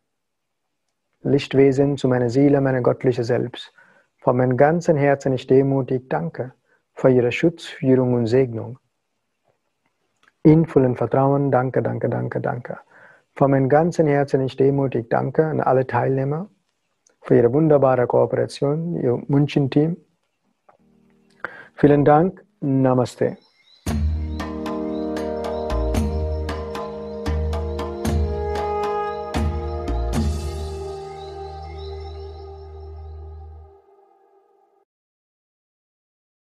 Lichtwesen 1.22 1.96
zu 1.96 2.08
meiner 2.08 2.30
Seele, 2.30 2.60
meine 2.60 2.82
göttliche 2.82 3.24
Selbst. 3.24 3.72
Von 4.18 4.36
meinem 4.36 4.56
ganzen 4.56 4.96
Herzen 4.96 5.32
ich 5.32 5.46
demutig 5.46 6.08
danke 6.08 6.52
für 6.94 7.10
Ihre 7.10 7.32
Schutz, 7.32 7.66
Führung 7.66 8.14
und 8.14 8.26
Segnung. 8.26 8.78
In 10.42 10.66
vollem 10.66 10.96
Vertrauen, 10.96 11.50
danke, 11.50 11.82
danke, 11.82 12.08
danke, 12.08 12.40
danke. 12.40 12.78
Von 13.34 13.50
meinem 13.50 13.68
ganzen 13.68 14.06
Herzen 14.06 14.40
ich 14.40 14.56
demutig 14.56 15.08
danke 15.10 15.44
an 15.44 15.60
alle 15.60 15.86
Teilnehmer 15.86 16.48
für 17.20 17.36
Ihre 17.36 17.52
wunderbare 17.52 18.06
Kooperation, 18.06 18.96
Ihr 19.00 19.22
München-Team. 19.28 19.96
Vielen 21.74 22.04
Dank. 22.04 22.44
Namaste. 22.60 23.36